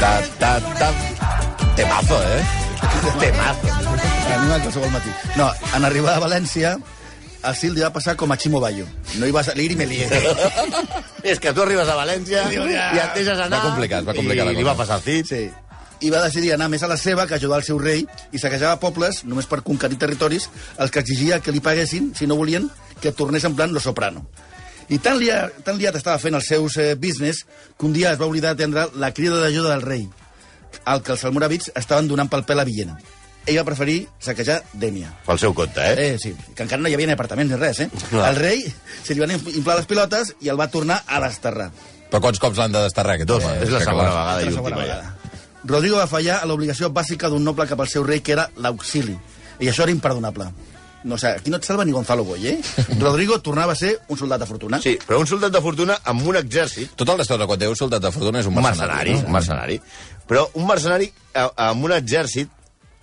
Ta, 0.00 0.12
ta, 0.38 0.52
ta. 0.78 0.90
Temazo, 1.76 2.18
eh? 2.22 2.42
Temazo. 3.20 3.74
Animal 4.38 4.60
qualsevol 4.62 4.90
matí. 4.90 5.10
No, 5.36 5.50
en 5.76 5.84
arribar 5.84 6.16
a 6.16 6.20
València, 6.22 6.76
el 7.44 7.54
Cid 7.54 7.74
li 7.76 7.84
va 7.84 7.92
passar 7.94 8.16
com 8.18 8.32
a 8.32 8.36
Ximo 8.36 8.60
Bayo. 8.60 8.86
No 9.20 9.26
hi 9.28 9.32
va 9.34 9.44
salir 9.46 9.70
i 9.72 9.76
me 9.78 9.86
lié. 9.86 10.08
És 11.22 11.38
que 11.40 11.52
tu 11.54 11.62
arribes 11.62 11.88
a 11.88 11.96
València 11.98 12.44
i 12.52 12.58
et 12.58 13.14
deixes 13.14 13.38
anar... 13.38 13.58
Va 13.58 13.70
complicar, 13.70 14.02
va 14.06 14.14
complicar 14.16 14.44
I 14.44 14.48
la 14.48 14.52
li 14.56 14.62
cosa. 14.62 14.70
va 14.72 14.76
passar 14.82 15.00
Cid. 15.04 15.30
Sí. 15.30 15.42
I 16.00 16.10
va 16.14 16.20
decidir 16.22 16.52
anar 16.54 16.68
més 16.70 16.82
a 16.86 16.90
la 16.90 16.96
seva 16.96 17.26
que 17.26 17.34
ajudar 17.34 17.58
el 17.58 17.66
seu 17.66 17.78
rei 17.82 18.04
i 18.30 18.38
saquejava 18.38 18.78
pobles, 18.78 19.24
només 19.26 19.48
per 19.50 19.64
conquerir 19.66 19.98
territoris, 19.98 20.46
els 20.78 20.92
que 20.94 21.00
exigia 21.02 21.40
que 21.42 21.50
li 21.54 21.58
paguessin, 21.62 22.12
si 22.14 22.28
no 22.30 22.36
volien, 22.38 22.68
que 23.02 23.10
tornés 23.10 23.42
en 23.48 23.56
plan 23.58 23.72
Lo 23.74 23.82
Soprano. 23.82 24.22
I 24.88 25.00
tan 25.04 25.18
liat, 25.18 25.58
tan 25.66 25.76
liat 25.76 25.98
estava 25.98 26.20
fent 26.22 26.38
els 26.38 26.46
seus 26.48 26.78
eh, 26.78 26.94
business 26.94 27.42
que 27.76 27.84
un 27.86 27.92
dia 27.92 28.12
es 28.14 28.20
va 28.20 28.26
oblidar 28.30 28.54
d'atendre 28.54 28.86
la 28.94 29.10
crida 29.12 29.40
d'ajuda 29.42 29.74
del 29.74 29.82
rei, 29.82 30.06
al 30.88 31.02
que 31.02 31.12
els 31.16 31.24
almoravits 31.28 31.72
estaven 31.76 32.08
donant 32.08 32.30
pel 32.30 32.46
pèl 32.46 32.62
a 32.62 32.64
Villena. 32.64 32.94
Ell 33.48 33.56
va 33.58 33.64
preferir 33.64 33.98
saquejar 34.20 34.58
Dènia. 34.76 35.10
Pel 35.26 35.38
seu 35.40 35.54
compte, 35.56 35.80
eh? 35.80 36.12
Eh, 36.14 36.18
sí, 36.20 36.34
que 36.54 36.66
encara 36.66 36.82
no 36.82 36.90
hi 36.90 36.94
havia 36.98 37.08
ni 37.08 37.14
apartaments 37.16 37.50
ni 37.54 37.58
res, 37.60 37.80
eh? 37.80 37.88
Clar. 38.10 38.26
El 38.32 38.36
rei 38.42 38.64
se 39.02 39.14
li 39.16 39.22
van 39.24 39.32
inflar 39.32 39.78
les 39.80 39.88
pilotes 39.88 40.34
i 40.44 40.50
el 40.52 40.58
va 40.60 40.68
tornar 40.72 41.00
a 41.06 41.20
desterrar. 41.24 41.70
Però 42.12 42.20
quants 42.24 42.40
cops 42.40 42.60
l'han 42.60 42.72
de 42.76 42.84
desterrar, 42.86 43.16
aquest 43.18 43.30
home? 43.36 43.54
és 43.64 43.72
la 43.72 43.80
segona 43.84 44.08
clar. 44.08 44.14
vegada 44.16 44.42
i 44.42 44.52
última 44.54 44.86
ja. 44.88 45.00
Rodrigo 45.68 45.96
va 45.98 46.06
fallar 46.08 46.38
a 46.42 46.46
l'obligació 46.48 46.88
bàsica 46.94 47.28
d'un 47.28 47.44
noble 47.44 47.66
cap 47.68 47.80
al 47.80 47.88
seu 47.88 48.04
rei, 48.06 48.20
que 48.24 48.32
era 48.36 48.48
l'auxili. 48.56 49.16
I 49.60 49.68
això 49.72 49.82
era 49.84 49.92
imperdonable. 49.92 50.46
No 51.08 51.16
sé, 51.18 51.28
aquí 51.38 51.50
no 51.50 51.58
et 51.60 51.64
salva 51.66 51.84
ni 51.86 51.92
Gonzalo 51.94 52.24
Boy, 52.24 52.46
eh? 52.48 52.56
Rodrigo 53.02 53.38
tornava 53.40 53.72
a 53.72 53.78
ser 53.78 53.92
un 54.08 54.18
soldat 54.18 54.40
de 54.42 54.46
fortuna. 54.50 54.80
Sí, 54.82 54.96
però 55.06 55.20
un 55.22 55.28
soldat 55.30 55.52
de 55.54 55.60
fortuna 55.62 55.98
amb 56.10 56.24
un 56.26 56.36
exèrcit 56.40 56.94
Tota 56.98 57.14
l'estona, 57.16 57.46
quan 57.46 57.60
diu 57.60 57.74
soldat 57.78 58.02
de 58.02 58.10
fortuna, 58.14 58.40
és 58.42 58.48
un 58.50 58.56
un 58.56 58.62
mercenari. 58.64 59.12
mercenari, 59.12 59.26
un 59.28 59.32
mercenari. 59.36 59.80
Però 60.28 60.46
un 60.58 60.66
mercenari 60.66 61.06
eh, 61.34 61.46
amb 61.68 61.84
un 61.86 61.94
exèrcit, 62.00 62.50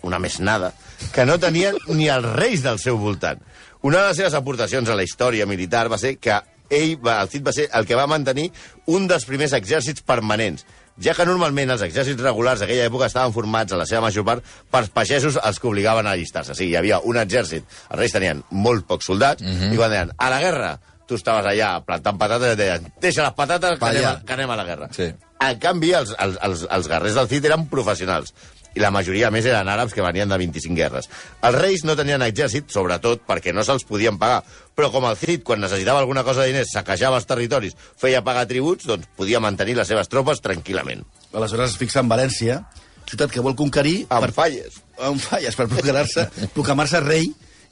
una 0.06 0.20
mesnada, 0.22 0.74
que 1.13 1.26
no 1.26 1.39
tenien 1.41 1.78
ni 1.89 2.10
els 2.13 2.28
reis 2.38 2.63
del 2.63 2.80
seu 2.80 2.98
voltant. 3.02 3.41
Una 3.86 4.02
de 4.02 4.08
les 4.10 4.18
seves 4.22 4.38
aportacions 4.38 4.89
a 4.89 4.96
la 4.98 5.04
història 5.06 5.46
militar 5.46 5.88
va 5.91 6.00
ser 6.02 6.15
que 6.18 6.39
ell, 6.70 6.96
va, 6.98 7.20
el 7.22 7.30
Cid 7.30 7.46
va 7.46 7.54
ser 7.54 7.68
el 7.74 7.86
que 7.86 7.98
va 7.98 8.08
mantenir 8.10 8.48
un 8.89 9.06
dels 9.10 9.28
primers 9.30 9.54
exèrcits 9.54 10.06
permanents, 10.06 10.65
ja 11.02 11.13
que 11.13 11.28
normalment 11.28 11.74
els 11.76 11.84
exèrcits 11.86 12.24
regulars 12.24 12.63
d'aquella 12.63 12.88
època 12.89 13.10
estaven 13.10 13.36
formats, 13.36 13.76
a 13.76 13.80
la 13.80 13.86
seva 13.89 14.06
major 14.08 14.26
part, 14.28 14.46
per 14.72 14.86
pagesos 14.96 15.38
als 15.41 15.60
que 15.60 15.70
obligaven 15.70 16.08
a 16.08 16.15
allistar-se. 16.15 16.56
O 16.56 16.58
sigui, 16.58 16.74
hi 16.74 16.80
havia 16.80 17.02
un 17.04 17.20
exèrcit, 17.22 17.68
els 17.89 18.00
reis 18.00 18.15
tenien 18.15 18.44
molt 18.52 18.88
pocs 18.88 19.12
soldats, 19.12 19.44
i 19.44 19.76
quan 19.76 19.91
deien, 19.91 20.13
a 20.18 20.32
la 20.32 20.41
guerra, 20.41 20.74
tu 21.06 21.20
estaves 21.20 21.46
allà 21.52 21.76
plantant 21.86 22.18
patates 22.18 22.56
i 22.56 22.60
deien, 22.60 22.89
deixa 23.02 23.28
les 23.28 23.38
patates 23.38 23.78
que 23.80 23.89
anem, 23.91 24.10
a, 24.10 24.18
que 24.26 24.34
anem 24.34 24.50
a 24.50 24.58
la 24.58 24.65
guerra. 24.65 24.89
Sí. 24.96 25.12
En 25.46 25.60
canvi, 25.62 25.91
els, 25.94 26.15
els, 26.18 26.38
els, 26.48 26.65
els 26.72 26.88
guerrers 26.89 27.18
del 27.20 27.28
Cid 27.30 27.46
eren 27.52 27.68
professionals. 27.70 28.34
I 28.76 28.84
la 28.84 28.92
majoria, 28.92 29.30
a 29.30 29.32
més, 29.32 29.46
eren 29.48 29.70
àrabs 29.72 29.96
que 29.96 30.04
venien 30.04 30.30
de 30.30 30.38
25 30.40 30.76
guerres. 30.76 31.10
Els 31.48 31.58
reis 31.58 31.86
no 31.88 31.96
tenien 31.96 32.24
exèrcit, 32.26 32.68
sobretot 32.74 33.24
perquè 33.28 33.54
no 33.56 33.64
se'ls 33.64 33.88
podien 33.88 34.20
pagar. 34.20 34.42
Però 34.76 34.90
com 34.92 35.08
el 35.08 35.16
Cid, 35.16 35.46
quan 35.48 35.64
necessitava 35.64 36.02
alguna 36.04 36.26
cosa 36.28 36.44
de 36.44 36.52
diners, 36.52 36.74
saquejava 36.76 37.22
els 37.22 37.30
territoris, 37.30 37.78
feia 37.96 38.24
pagar 38.26 38.48
tributs, 38.50 38.90
doncs 38.90 39.08
podia 39.16 39.40
mantenir 39.40 39.78
les 39.80 39.88
seves 39.88 40.12
tropes 40.12 40.44
tranquil·lament. 40.44 41.06
Aleshores 41.32 41.72
es 41.72 41.80
fixa 41.80 42.04
en 42.04 42.12
València, 42.12 42.60
ciutat 43.08 43.32
que 43.32 43.44
vol 43.46 43.56
conquerir... 43.56 44.02
Amb 44.10 44.36
falles. 44.36 44.82
amb 45.00 45.20
falles 45.20 45.56
per 45.56 45.68
proclamar-se 45.72 46.24
proclamar-se 46.56 47.02
rei 47.04 47.26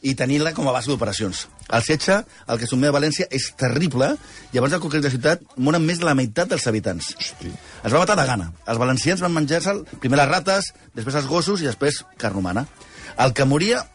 i 0.04 0.14
tenir-la 0.20 0.52
com 0.54 0.68
a 0.68 0.74
base 0.76 0.92
d'operacions. 0.92 1.46
El 1.74 1.84
setge, 1.86 2.20
el 2.52 2.60
que 2.60 2.68
sotmet 2.68 2.92
a 2.92 2.96
València, 2.98 3.28
és 3.32 3.48
terrible 3.60 4.12
i 4.52 4.60
abans 4.60 4.76
de 4.76 4.82
conquerir 4.84 5.08
la 5.08 5.14
ciutat 5.14 5.44
moren 5.58 5.86
més 5.86 6.02
de 6.02 6.08
la 6.08 6.16
meitat 6.20 6.52
dels 6.52 6.68
habitants. 6.68 7.14
Hosti. 7.18 7.54
Es 7.84 7.92
va 7.94 8.04
matar 8.04 8.18
de 8.20 8.28
gana. 8.28 8.52
Els 8.68 8.82
valencians 8.82 9.24
van 9.24 9.34
menjar-se 9.34 9.78
primer 10.04 10.20
les 10.20 10.30
rates, 10.30 10.74
després 10.94 11.18
els 11.22 11.30
gossos 11.32 11.64
i 11.64 11.70
després 11.72 12.04
carn 12.20 12.42
humana. 12.44 12.68
El 13.18 13.34
que 13.38 13.48
moria 13.48 13.86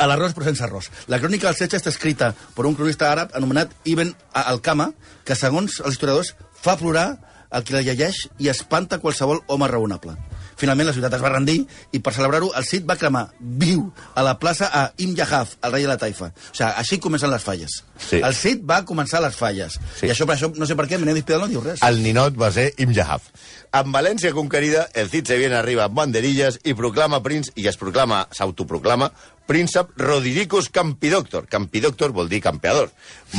a 0.00 0.08
l'arròs 0.08 0.32
però 0.34 0.48
sense 0.48 0.64
arròs. 0.64 0.88
La 1.12 1.20
crònica 1.20 1.50
del 1.50 1.58
setge 1.58 1.78
està 1.78 1.92
escrita 1.92 2.32
per 2.56 2.66
un 2.66 2.74
cronista 2.78 3.10
àrab 3.12 3.36
anomenat 3.36 3.74
Ibn 3.84 4.14
Al-Kama, 4.42 4.90
que 5.28 5.36
segons 5.38 5.80
els 5.84 5.98
historiadors 5.98 6.32
fa 6.64 6.78
plorar 6.80 7.10
el 7.52 7.64
que 7.68 7.76
la 7.76 7.84
llegeix 7.84 8.26
i 8.40 8.48
espanta 8.48 9.00
qualsevol 9.02 9.42
home 9.52 9.68
raonable. 9.68 10.16
Finalment 10.60 10.90
la 10.90 10.94
ciutat 10.96 11.16
es 11.16 11.22
va 11.24 11.32
rendir 11.32 11.58
i 11.92 12.00
per 12.04 12.14
celebrar-ho 12.16 12.52
el 12.58 12.66
Cid 12.68 12.86
va 12.88 12.96
cremar 13.00 13.24
viu 13.40 13.86
a 14.14 14.24
la 14.26 14.36
plaça 14.38 14.68
a 14.72 14.84
Im 15.04 15.16
Yahaf, 15.18 15.56
el 15.62 15.72
rei 15.76 15.86
de 15.86 15.92
la 15.92 15.98
Taifa. 16.00 16.30
O 16.32 16.54
sigui, 16.54 16.70
així 16.70 16.98
comencen 17.02 17.32
les 17.32 17.42
falles. 17.42 17.80
Sí. 17.98 18.20
El 18.20 18.36
Cid 18.36 18.64
va 18.68 18.82
començar 18.88 19.22
les 19.24 19.36
falles. 19.38 19.78
Sí. 19.98 20.06
I 20.06 20.14
això, 20.14 20.28
per 20.28 20.36
això, 20.36 20.52
no 20.56 20.68
sé 20.68 20.76
per 20.78 20.88
què, 20.90 21.00
Menéndez 21.00 21.26
Pidal 21.26 21.44
no 21.46 21.50
diu 21.52 21.64
res. 21.64 21.82
El 21.86 22.02
ninot 22.04 22.38
va 22.38 22.52
ser 22.54 22.70
Imjahaf. 22.82 23.30
En 23.72 23.88
València 23.88 24.34
conquerida, 24.36 24.82
el 24.92 25.08
Cid 25.08 25.30
se 25.30 25.36
viene 25.40 25.56
arriba 25.56 25.86
amb 25.86 25.96
banderilles 25.96 26.58
i 26.68 26.74
proclama 26.76 27.22
príncipe, 27.24 27.56
i 27.56 27.70
es 27.70 27.78
proclama, 27.80 28.18
s'autoproclama, 28.28 29.06
príncep 29.48 29.94
Rodiricus 29.96 30.68
Campidoctor. 30.68 31.46
Campidoctor 31.48 32.12
vol 32.12 32.28
dir 32.28 32.42
campeador. 32.44 32.90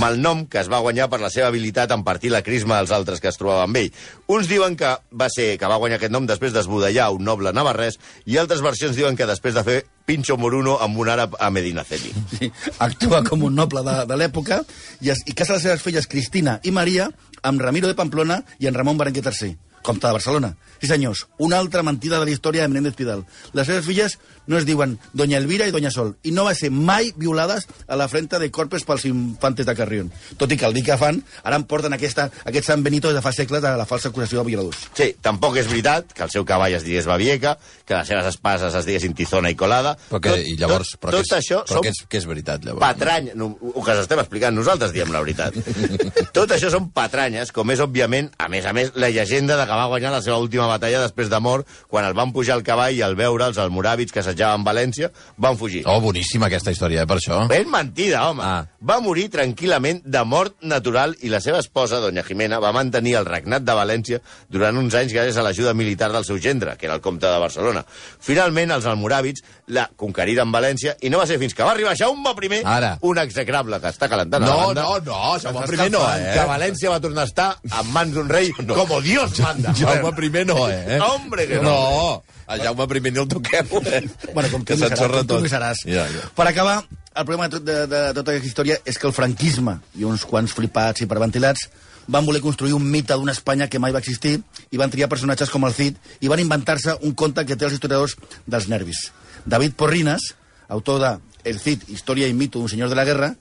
Malnom 0.01 0.47
que 0.49 0.57
es 0.63 0.71
va 0.73 0.79
guanyar 0.81 1.05
per 1.11 1.19
la 1.21 1.29
seva 1.29 1.51
habilitat 1.51 1.93
en 1.93 2.01
partir 2.01 2.31
la 2.33 2.41
crisma 2.41 2.79
dels 2.79 2.89
altres 2.97 3.21
que 3.21 3.29
es 3.29 3.37
trobaven 3.37 3.67
amb 3.67 3.77
ell. 3.83 3.91
Uns 4.33 4.49
diuen 4.49 4.73
que 4.73 4.95
va 5.13 5.27
ser 5.29 5.51
que 5.61 5.69
va 5.69 5.77
guanyar 5.77 5.99
aquest 5.99 6.15
nom 6.15 6.25
després 6.25 6.55
d'esbudellar 6.55 7.11
un 7.13 7.21
noble 7.29 7.53
navarrès 7.53 7.99
i 8.25 8.39
altres 8.41 8.65
versions 8.65 8.97
diuen 8.97 9.13
que 9.13 9.29
després 9.29 9.53
de 9.53 9.63
fer 9.67 9.79
Pincho 10.09 10.39
Moruno 10.41 10.79
amb 10.81 10.97
un 10.97 11.11
àrab 11.13 11.37
a 11.37 11.51
Medinaceli. 11.53 12.09
Sí, 12.33 12.49
actua 12.81 13.21
com 13.27 13.45
un 13.45 13.53
noble 13.53 13.85
de, 13.85 13.99
de 14.09 14.17
l'època 14.17 14.63
i, 14.99 15.11
es, 15.13 15.21
i 15.29 15.37
casa 15.37 15.59
les 15.59 15.69
seves 15.69 15.85
filles 15.85 16.09
Cristina 16.09 16.57
i 16.65 16.73
Maria 16.73 17.11
amb 17.43 17.61
Ramiro 17.61 17.85
de 17.85 17.99
Pamplona 18.01 18.41
i 18.57 18.65
en 18.65 18.73
Ramon 18.73 18.97
Berenguer 18.97 19.29
III. 19.29 19.53
Comte 19.83 20.07
de 20.07 20.13
Barcelona. 20.13 20.55
Sí, 20.79 20.87
senyors, 20.87 21.27
una 21.37 21.59
altra 21.59 21.83
mentida 21.83 22.19
de 22.19 22.25
la 22.25 22.33
història 22.33 22.63
de 22.63 22.71
Menéndez 22.71 22.95
Pidal. 22.97 23.25
Les 23.53 23.67
seves 23.69 23.85
filles 23.85 24.17
no 24.47 24.57
es 24.57 24.65
diuen 24.65 24.97
Doña 25.13 25.37
Elvira 25.37 25.67
i 25.67 25.71
Doña 25.71 25.91
Sol, 25.91 26.15
i 26.23 26.31
no 26.31 26.45
va 26.47 26.55
ser 26.55 26.71
mai 26.71 27.11
violades 27.15 27.67
a 27.87 27.95
la 27.99 28.07
frente 28.07 28.39
de 28.39 28.49
corpes 28.51 28.83
pels 28.87 29.05
infantes 29.09 29.65
de 29.65 29.75
Carrión. 29.75 30.11
Tot 30.37 30.51
i 30.51 30.57
que 30.57 30.67
el 30.67 30.75
dir 30.75 30.83
que 30.87 30.97
fan, 30.99 31.21
ara 31.43 31.59
em 31.59 31.65
porten 31.69 31.93
aquesta, 31.95 32.29
aquest 32.45 32.67
Sant 32.67 32.83
Benito 32.83 33.13
de 33.13 33.21
fa 33.23 33.33
segles 33.35 33.61
de 33.63 33.73
la 33.77 33.87
falsa 33.89 34.09
acusació 34.09 34.41
de 34.41 34.49
violadors. 34.51 34.87
Sí, 34.97 35.13
tampoc 35.21 35.57
és 35.61 35.69
veritat 35.69 36.13
que 36.13 36.25
el 36.25 36.33
seu 36.33 36.45
cavall 36.47 36.75
es 36.77 36.85
digués 36.85 37.07
Babieca, 37.09 37.55
que 37.85 37.95
les 37.95 38.07
seves 38.07 38.29
espases 38.33 38.75
es 38.75 38.87
diguessin 38.87 39.15
Tizona 39.17 39.51
i 39.53 39.57
Colada. 39.59 39.95
Però 40.09 40.21
que, 40.23 40.35
i 40.53 40.55
llavors, 40.59 40.95
tot, 40.95 41.03
però 41.05 41.15
tot 41.17 41.29
que 41.29 41.39
és, 41.39 41.39
això 41.39 41.61
però 41.63 41.79
són 41.79 41.87
que 41.87 41.93
és, 41.93 42.01
que 42.09 42.21
és 42.21 42.27
veritat, 42.29 42.65
llavors. 42.65 42.83
patranyes... 42.83 43.37
No, 43.39 43.53
el 43.73 43.85
que 43.85 43.97
estem 44.03 44.21
explicant 44.21 44.55
nosaltres 44.55 44.93
diem 44.95 45.11
la 45.13 45.23
veritat. 45.23 45.57
tot 46.37 46.51
això 46.55 46.71
són 46.73 46.89
patranyes, 46.95 47.53
com 47.55 47.71
és, 47.73 47.81
òbviament, 47.83 48.31
a 48.37 48.49
més 48.51 48.67
a 48.69 48.73
més, 48.75 48.93
la 48.99 49.11
llegenda 49.13 49.57
de 49.59 49.67
que 49.69 49.79
va 49.79 49.89
guanyar 49.91 50.13
la 50.13 50.21
seva 50.25 50.39
última 50.41 50.67
batalla 50.69 51.03
després 51.03 51.31
de 51.31 51.39
mort, 51.43 51.69
quan 51.87 52.07
el 52.07 52.17
van 52.17 52.33
pujar 52.35 52.57
al 52.57 52.65
cavall 52.65 52.95
i 52.95 53.03
al 53.05 53.17
veure 53.19 53.47
els 53.49 53.59
almoràvits 53.61 54.13
que 54.13 54.23
assetjaven 54.33 54.65
València, 54.65 55.09
van 55.37 55.57
fugir. 55.57 55.83
Oh, 55.87 55.99
boníssima 56.01 56.47
aquesta 56.49 56.71
història, 56.73 57.03
eh, 57.03 57.07
per 57.07 57.17
això. 57.17 57.47
Ben 57.47 57.69
mentida, 57.69 58.27
home. 58.29 58.43
Ah. 58.43 58.65
Va 58.81 58.99
morir 58.99 59.29
tranquil·lament 59.29 60.01
de 60.03 60.23
mort 60.25 60.55
natural 60.61 61.15
i 61.21 61.29
la 61.29 61.39
seva 61.39 61.59
esposa, 61.59 61.99
doña 61.99 62.23
Jimena, 62.23 62.59
va 62.59 62.73
mantenir 62.73 63.15
el 63.15 63.25
regnat 63.25 63.63
de 63.63 63.73
València 63.73 64.19
durant 64.49 64.77
uns 64.77 64.93
anys 64.95 65.13
gràcies 65.13 65.37
a 65.37 65.43
l'ajuda 65.45 65.73
militar 65.73 66.11
del 66.11 66.25
seu 66.25 66.39
gendre, 66.39 66.75
que 66.77 66.85
era 66.87 66.95
el 66.95 67.01
comte 67.01 67.27
de 67.27 67.39
Barcelona. 67.39 67.85
Finalment, 68.19 68.71
els 68.71 68.85
almoràvits 68.85 69.43
la 69.67 69.87
conqueriren 69.95 70.51
València 70.51 70.97
i 71.01 71.09
no 71.09 71.19
va 71.21 71.27
ser 71.27 71.39
fins 71.39 71.53
que 71.53 71.63
va 71.63 71.71
arribar 71.71 71.95
Jaume 71.95 72.33
I, 72.43 72.61
Ara. 72.65 72.97
un 73.01 73.17
execrable 73.17 73.79
que 73.79 73.87
està 73.87 74.09
calentant 74.09 74.43
a 74.43 74.47
la 74.47 74.51
No, 74.51 74.67
banda, 74.67 74.81
no, 74.83 74.99
no, 74.99 75.39
Jaume 75.39 75.85
I 75.87 75.89
no, 75.89 76.03
eh? 76.09 76.33
Que 76.33 76.45
València 76.47 76.89
va 76.89 76.99
tornar 76.99 77.23
a 77.23 77.25
estar 77.25 77.57
en 77.63 77.91
mans 77.93 78.13
d'un 78.13 78.29
rei 78.29 78.51
no. 78.65 78.75
com 78.75 79.01
Dios 79.03 79.39
manda. 79.39 79.73
Jaume 79.79 80.11
I 80.11 80.45
no, 80.45 80.69
eh? 80.69 80.99
Hombre, 80.99 81.47
que 81.47 81.61
no. 81.61 81.73
No, 81.73 82.23
el 82.53 82.61
Jaume 82.65 82.87
I 82.97 83.01
ni 83.11 83.19
el 83.19 83.27
toquem, 83.27 83.67
eh? 83.85 84.01
Bueno, 84.33 84.49
com 84.51 84.63
que 84.65 84.75
seràs, 84.77 84.93
s'ensorra 84.97 85.23
tot. 85.23 85.45
seràs. 85.51 85.83
Ja, 85.85 86.05
ja. 86.09 86.27
Per 86.35 86.47
acabar, 86.47 86.83
el 87.15 87.25
problema 87.25 87.47
de, 87.47 87.57
tot- 87.57 87.65
de, 87.65 87.87
de 87.87 88.01
tota 88.13 88.31
aquesta 88.31 88.47
història 88.49 88.77
és 88.85 88.97
que 88.97 89.07
el 89.07 89.13
franquisme 89.13 89.79
i 89.99 90.03
uns 90.05 90.25
quants 90.25 90.53
flipats 90.53 91.01
i 91.01 91.05
hiperventilats 91.07 91.67
van 92.07 92.25
voler 92.25 92.41
construir 92.43 92.73
un 92.75 92.83
mite 92.83 93.13
d'una 93.15 93.31
Espanya 93.31 93.69
que 93.71 93.79
mai 93.79 93.93
va 93.95 94.01
existir 94.03 94.39
i 94.71 94.77
van 94.77 94.91
triar 94.91 95.07
personatges 95.09 95.49
com 95.49 95.63
el 95.63 95.73
Cid 95.73 95.95
i 96.19 96.27
van 96.27 96.41
inventar-se 96.43 96.97
un 97.01 97.13
conte 97.15 97.45
que 97.45 97.55
té 97.55 97.65
els 97.65 97.77
historiadors 97.77 98.17
dels 98.45 98.67
nervis. 98.67 99.05
David 99.45 99.73
Porrines, 99.79 100.33
autor 100.67 100.99
de 100.99 101.13
El 101.47 101.59
Cid, 101.59 101.87
història 101.89 102.27
i 102.27 102.33
mito 102.33 102.59
d'un 102.59 102.69
senyor 102.71 102.89
de 102.91 102.95
la 102.99 103.05
guerra, 103.07 103.33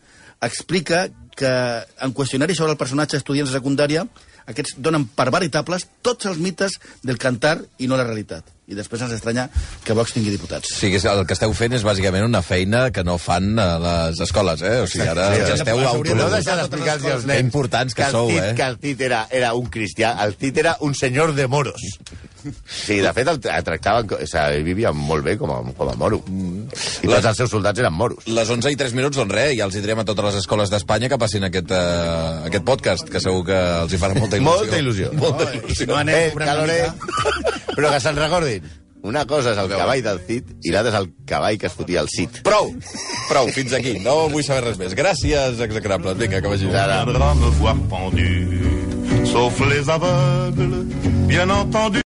explica 0.43 1.09
que 1.37 1.49
en 1.49 2.13
qüestionaris 2.15 2.59
sobre 2.59 2.73
el 2.75 2.79
personatge 2.79 3.17
estudiants 3.17 3.51
de 3.51 3.57
secundària 3.59 4.07
aquests 4.51 4.75
donen 4.83 5.07
per 5.07 5.31
veritables 5.31 5.87
tots 6.03 6.27
els 6.27 6.39
mites 6.43 6.75
del 7.03 7.19
cantar 7.19 7.61
i 7.79 7.87
no 7.87 7.97
la 7.97 8.05
realitat. 8.07 8.45
I 8.73 8.79
després 8.79 9.05
ens 9.05 9.15
estranya 9.17 9.49
que 9.85 9.97
Vox 9.97 10.17
tingui 10.17 10.33
diputats. 10.35 10.73
Sí, 10.81 10.91
que 10.93 11.01
el 11.13 11.25
que 11.29 11.37
esteu 11.37 11.53
fent 11.57 11.77
és 11.77 11.85
bàsicament 11.87 12.27
una 12.27 12.43
feina 12.45 12.87
que 12.95 13.05
no 13.07 13.19
fan 13.23 13.53
a 13.61 13.69
les 13.83 14.23
escoles, 14.25 14.65
eh? 14.65 14.81
O 14.83 14.89
sigui, 14.91 15.09
ara 15.13 15.31
Sí, 15.33 15.45
ja 15.47 15.59
esteu 15.61 15.81
de 15.83 16.17
No 16.19 16.29
deixar 16.33 16.59
d'explicar-los 16.61 17.19
als 17.19 17.29
nens 17.29 17.45
importants 17.45 17.95
que 17.95 18.07
el 18.09 18.17
sou, 18.17 18.31
Cid, 18.31 18.43
eh? 18.43 18.53
Que 18.59 18.69
el 18.69 18.79
Cid 18.83 19.07
era, 19.09 19.25
era 19.31 19.55
un 19.59 19.71
cristià, 19.73 20.17
el 20.25 20.37
Cid 20.41 20.63
era 20.65 20.77
un 20.81 20.95
senyor 20.99 21.35
de 21.37 21.49
moros. 21.49 21.83
Sí, 22.67 22.99
de 22.99 23.13
fet, 23.15 23.29
el, 23.29 23.39
el 23.39 23.65
tractaven... 23.67 24.09
O 24.17 24.27
sigui, 24.27 24.63
vivia 24.67 24.93
molt 24.97 25.25
bé 25.27 25.37
com 25.39 25.53
a, 25.55 25.61
com 25.79 25.93
a 25.93 25.97
moro. 25.99 26.23
I 27.03 27.09
tots 27.11 27.27
els 27.33 27.37
seus 27.43 27.51
soldats 27.51 27.79
eren 27.83 27.93
moros. 27.95 28.27
Les 28.27 28.49
11 28.51 28.71
i 28.73 28.77
3 28.77 28.95
minuts, 28.99 29.17
doncs 29.17 29.33
res, 29.35 29.57
ja 29.59 29.65
els 29.69 29.75
hi 29.77 29.81
direm 29.85 29.99
a 30.03 30.05
totes 30.09 30.25
les 30.31 30.35
escoles 30.43 30.71
d'Espanya 30.73 31.09
que 31.13 31.19
passin 31.19 31.45
aquest, 31.49 31.71
uh, 31.71 32.45
aquest 32.51 32.65
podcast, 32.65 33.09
que 33.09 33.21
segur 33.21 33.45
que 33.49 33.59
els 33.83 33.93
hi 33.93 33.99
farà 34.03 34.15
molta 34.19 34.37
il·lusió. 34.39 34.53
Molta 34.61 34.79
il·lusió. 34.79 35.11
Molta 35.23 35.45
No, 35.45 35.51
il·lusió. 35.59 35.77
si 35.77 35.87
no 35.87 35.97
anem 35.97 36.15
Eh, 36.15 36.33
Caloret. 36.37 36.93
mica. 36.93 37.75
Però 37.77 37.91
que 37.91 38.01
se'n 38.01 38.17
recordin. 38.17 38.71
Una 39.03 39.25
cosa 39.27 39.51
és 39.51 39.59
el 39.59 39.67
cavall 39.67 39.99
del 40.05 40.21
Cid 40.29 40.51
i 40.63 40.71
l'altra 40.71 40.93
és 40.93 40.99
el 41.01 41.09
cavall 41.27 41.57
que 41.59 41.67
es 41.67 41.73
fotia 41.75 42.01
el 42.05 42.09
Cid. 42.09 42.37
Prou, 42.47 42.69
prou, 43.29 43.49
fins 43.51 43.73
aquí. 43.75 43.97
No 43.99 44.29
vull 44.31 44.45
saber 44.47 44.63
res 44.69 44.79
més. 44.79 44.95
Gràcies, 44.95 45.59
execrables. 45.67 46.17
Vinga, 46.21 46.39
que 46.41 46.47
vagi 46.53 46.67
bé. 46.71 46.77
Sauf 49.33 49.59
les 49.67 49.89
aveugles, 49.89 50.87
bien 51.27 51.51
entendu. 51.51 52.01